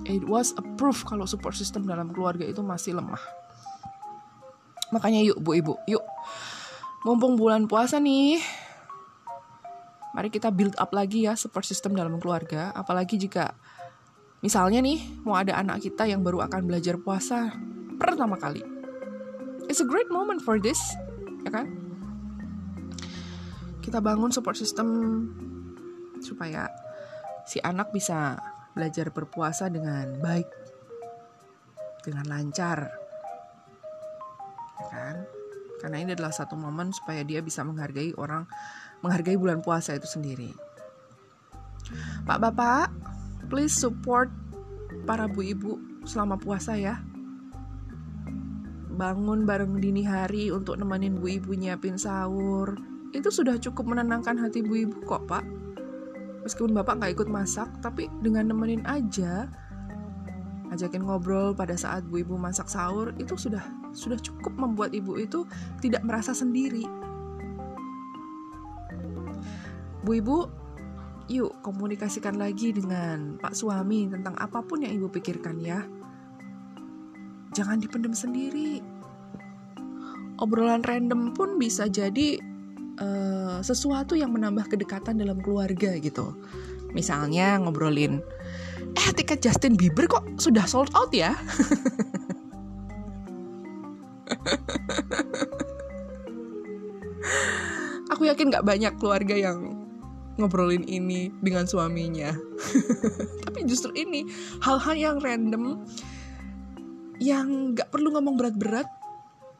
It 0.07 0.23
was 0.23 0.55
a 0.55 0.63
proof 0.79 1.03
kalau 1.03 1.27
support 1.27 1.55
system 1.55 1.83
dalam 1.83 2.15
keluarga 2.15 2.47
itu 2.47 2.63
masih 2.63 2.95
lemah. 2.95 3.19
Makanya 4.95 5.19
yuk 5.23 5.43
bu 5.43 5.59
ibu, 5.59 5.73
yuk 5.87 6.03
mumpung 7.03 7.35
bulan 7.35 7.67
puasa 7.67 7.99
nih, 7.99 8.39
mari 10.15 10.29
kita 10.29 10.53
build 10.53 10.77
up 10.79 10.93
lagi 10.95 11.27
ya 11.27 11.35
support 11.35 11.65
system 11.65 11.97
dalam 11.97 12.19
keluarga. 12.21 12.71
Apalagi 12.71 13.19
jika 13.19 13.55
misalnya 14.45 14.79
nih 14.79 15.23
mau 15.25 15.35
ada 15.35 15.55
anak 15.59 15.83
kita 15.83 16.07
yang 16.07 16.21
baru 16.21 16.45
akan 16.45 16.67
belajar 16.67 16.99
puasa 17.01 17.51
pertama 18.03 18.35
kali. 18.35 18.59
It's 19.71 19.79
a 19.79 19.87
great 19.87 20.11
moment 20.11 20.43
for 20.43 20.59
this, 20.59 20.79
ya 21.47 21.51
kan? 21.55 21.71
Kita 23.79 24.03
bangun 24.03 24.31
support 24.35 24.59
system 24.59 24.87
supaya 26.19 26.67
si 27.47 27.63
anak 27.63 27.95
bisa 27.95 28.35
belajar 28.75 29.11
berpuasa 29.11 29.71
dengan 29.71 30.19
baik, 30.19 30.47
dengan 32.03 32.27
lancar, 32.27 32.91
ya 34.79 34.87
kan? 34.91 35.15
Karena 35.83 35.97
ini 35.99 36.15
adalah 36.15 36.31
satu 36.31 36.55
momen 36.55 36.95
supaya 36.95 37.27
dia 37.27 37.43
bisa 37.43 37.59
menghargai 37.63 38.15
orang, 38.15 38.47
menghargai 39.03 39.35
bulan 39.35 39.59
puasa 39.59 39.95
itu 39.95 40.07
sendiri. 40.07 40.55
Pak 42.23 42.39
Bapak, 42.39 42.87
please 43.51 43.75
support 43.75 44.31
para 45.03 45.27
bu 45.27 45.43
ibu 45.43 45.75
selama 46.07 46.39
puasa 46.39 46.79
ya. 46.79 47.03
Bangun 48.93 49.49
bareng 49.49 49.81
dini 49.81 50.05
hari 50.05 50.53
untuk 50.53 50.77
nemenin 50.77 51.17
bu 51.17 51.41
ibu 51.41 51.57
nyiapin 51.57 51.97
sahur. 51.97 52.77
Itu 53.09 53.33
sudah 53.33 53.57
cukup 53.57 53.89
menenangkan 53.89 54.37
hati 54.37 54.61
bu 54.61 54.85
ibu 54.85 55.01
kok 55.09 55.25
pak. 55.25 55.41
Meskipun 56.45 56.77
bapak 56.77 57.01
nggak 57.01 57.13
ikut 57.17 57.29
masak, 57.31 57.71
tapi 57.81 58.05
dengan 58.21 58.53
nemenin 58.53 58.85
aja, 58.85 59.49
ajakin 60.69 61.09
ngobrol 61.09 61.57
pada 61.57 61.73
saat 61.73 62.05
bu 62.05 62.21
ibu 62.21 62.37
masak 62.37 62.69
sahur, 62.69 63.15
itu 63.17 63.33
sudah 63.33 63.65
sudah 63.97 64.19
cukup 64.21 64.53
membuat 64.57 64.93
ibu 64.93 65.17
itu 65.17 65.49
tidak 65.81 66.05
merasa 66.05 66.37
sendiri. 66.37 66.85
Bu 70.03 70.19
ibu, 70.19 70.37
yuk 71.31 71.55
komunikasikan 71.63 72.35
lagi 72.35 72.75
dengan 72.75 73.39
Pak 73.39 73.55
suami 73.55 74.11
tentang 74.11 74.35
apa 74.35 74.59
pun 74.61 74.83
yang 74.83 74.93
ibu 74.93 75.07
pikirkan 75.07 75.57
ya. 75.63 75.81
Jangan 77.53 77.77
dipendam 77.79 78.13
sendiri. 78.17 78.81
Obrolan 80.41 80.81
random 80.81 81.37
pun 81.37 81.61
bisa 81.61 81.85
jadi 81.85 82.41
uh, 82.97 83.61
sesuatu 83.61 84.17
yang 84.17 84.33
menambah 84.33 84.67
kedekatan 84.73 85.21
dalam 85.21 85.37
keluarga 85.39 85.93
gitu. 86.01 86.33
Misalnya 86.93 87.57
ngobrolin, 87.61 88.21
eh 88.97 89.09
tiket 89.13 89.41
Justin 89.45 89.77
Bieber 89.77 90.05
kok 90.09 90.25
sudah 90.37 90.65
sold 90.65 90.89
out 90.97 91.13
ya? 91.13 91.33
aku 98.23 98.31
yakin 98.31 98.55
gak 98.55 98.63
banyak 98.63 98.93
keluarga 99.01 99.35
yang 99.35 99.75
ngobrolin 100.39 100.87
ini 100.87 101.27
dengan 101.43 101.67
suaminya 101.67 102.31
tapi 103.43 103.67
justru 103.67 103.91
ini 103.93 104.25
hal-hal 104.63 104.95
yang 104.95 105.17
random 105.19 105.83
yang 107.21 107.77
gak 107.77 107.89
perlu 107.93 108.13
ngomong 108.13 108.37
berat-berat 108.39 108.87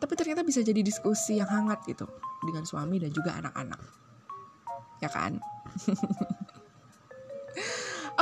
tapi 0.01 0.13
ternyata 0.19 0.41
bisa 0.43 0.59
jadi 0.59 0.81
diskusi 0.83 1.39
yang 1.39 1.47
hangat 1.47 1.81
gitu 1.87 2.07
dengan 2.43 2.63
suami 2.65 2.99
dan 2.99 3.11
juga 3.13 3.37
anak-anak 3.39 3.81
ya 4.99 5.09
kan 5.11 5.37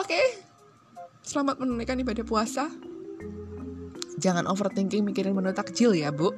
oke 0.01 0.07
okay. 0.07 0.25
selamat 1.23 1.61
menunaikan 1.61 2.01
ibadah 2.01 2.25
puasa 2.27 2.67
jangan 4.21 4.45
overthinking 4.45 5.05
mikirin 5.05 5.33
menu 5.33 5.53
takjil 5.55 5.95
ya 5.95 6.13
bu 6.13 6.29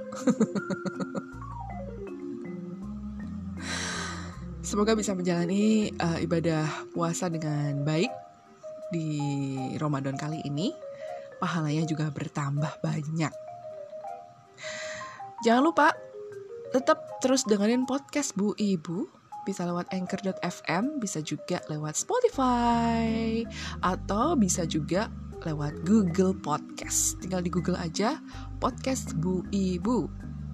Semoga 4.74 4.98
bisa 4.98 5.14
menjalani 5.14 5.94
uh, 6.02 6.18
ibadah 6.18 6.66
puasa 6.98 7.30
dengan 7.30 7.86
baik 7.86 8.10
di 8.90 9.22
Ramadan 9.78 10.18
kali 10.18 10.42
ini. 10.50 10.74
Pahalanya 11.44 11.84
juga 11.84 12.08
bertambah 12.08 12.80
banyak. 12.80 13.34
Jangan 15.44 15.64
lupa 15.68 15.92
tetap 16.72 17.20
terus 17.20 17.44
dengerin 17.44 17.84
podcast 17.84 18.32
Bu 18.40 18.56
Ibu 18.56 19.12
bisa 19.44 19.68
lewat 19.68 19.92
anchor.fm, 19.92 21.04
bisa 21.04 21.20
juga 21.20 21.60
lewat 21.68 22.00
Spotify, 22.00 23.44
atau 23.84 24.40
bisa 24.40 24.64
juga 24.64 25.12
lewat 25.44 25.84
Google 25.84 26.32
Podcast. 26.32 27.20
Tinggal 27.20 27.44
di 27.44 27.52
Google 27.52 27.76
aja 27.76 28.24
podcast 28.64 29.12
Bu 29.20 29.44
Ibu 29.52 30.08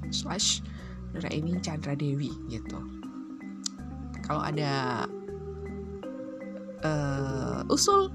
slash 0.09 0.65
Nuraini 1.13 1.61
Chandra 1.61 1.93
Dewi 1.93 2.33
gitu 2.49 2.99
kalau 4.29 4.45
ada 4.45 5.09
uh, 6.85 7.65
usul 7.73 8.13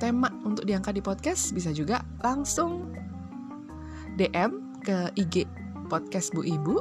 tema 0.00 0.32
untuk 0.42 0.64
diangkat 0.64 0.96
di 0.96 1.02
podcast 1.04 1.52
bisa 1.52 1.70
juga 1.76 2.00
langsung 2.24 2.88
DM 4.16 4.80
ke 4.80 5.12
IG 5.14 5.44
podcast 5.92 6.32
Bu 6.32 6.40
Ibu 6.40 6.80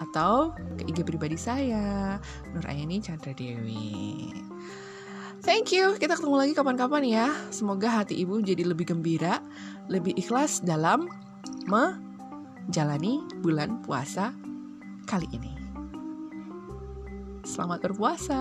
atau 0.00 0.56
ke 0.80 0.88
IG 0.88 1.04
pribadi 1.04 1.36
saya 1.36 2.16
Nur 2.56 2.64
Ayani 2.64 3.04
Chandra 3.04 3.36
Dewi. 3.36 4.32
Thank 5.40 5.72
you. 5.72 5.96
Kita 5.96 6.20
ketemu 6.20 6.36
lagi 6.36 6.52
kapan-kapan 6.52 7.04
ya. 7.04 7.26
Semoga 7.48 8.04
hati 8.04 8.16
ibu 8.16 8.44
jadi 8.44 8.60
lebih 8.64 8.92
gembira, 8.92 9.40
lebih 9.88 10.12
ikhlas 10.16 10.60
dalam 10.60 11.08
menjalani 11.64 13.24
bulan 13.40 13.80
puasa 13.80 14.36
kali 15.08 15.28
ini. 15.32 15.52
Selamat 17.40 17.80
berpuasa. 17.88 18.40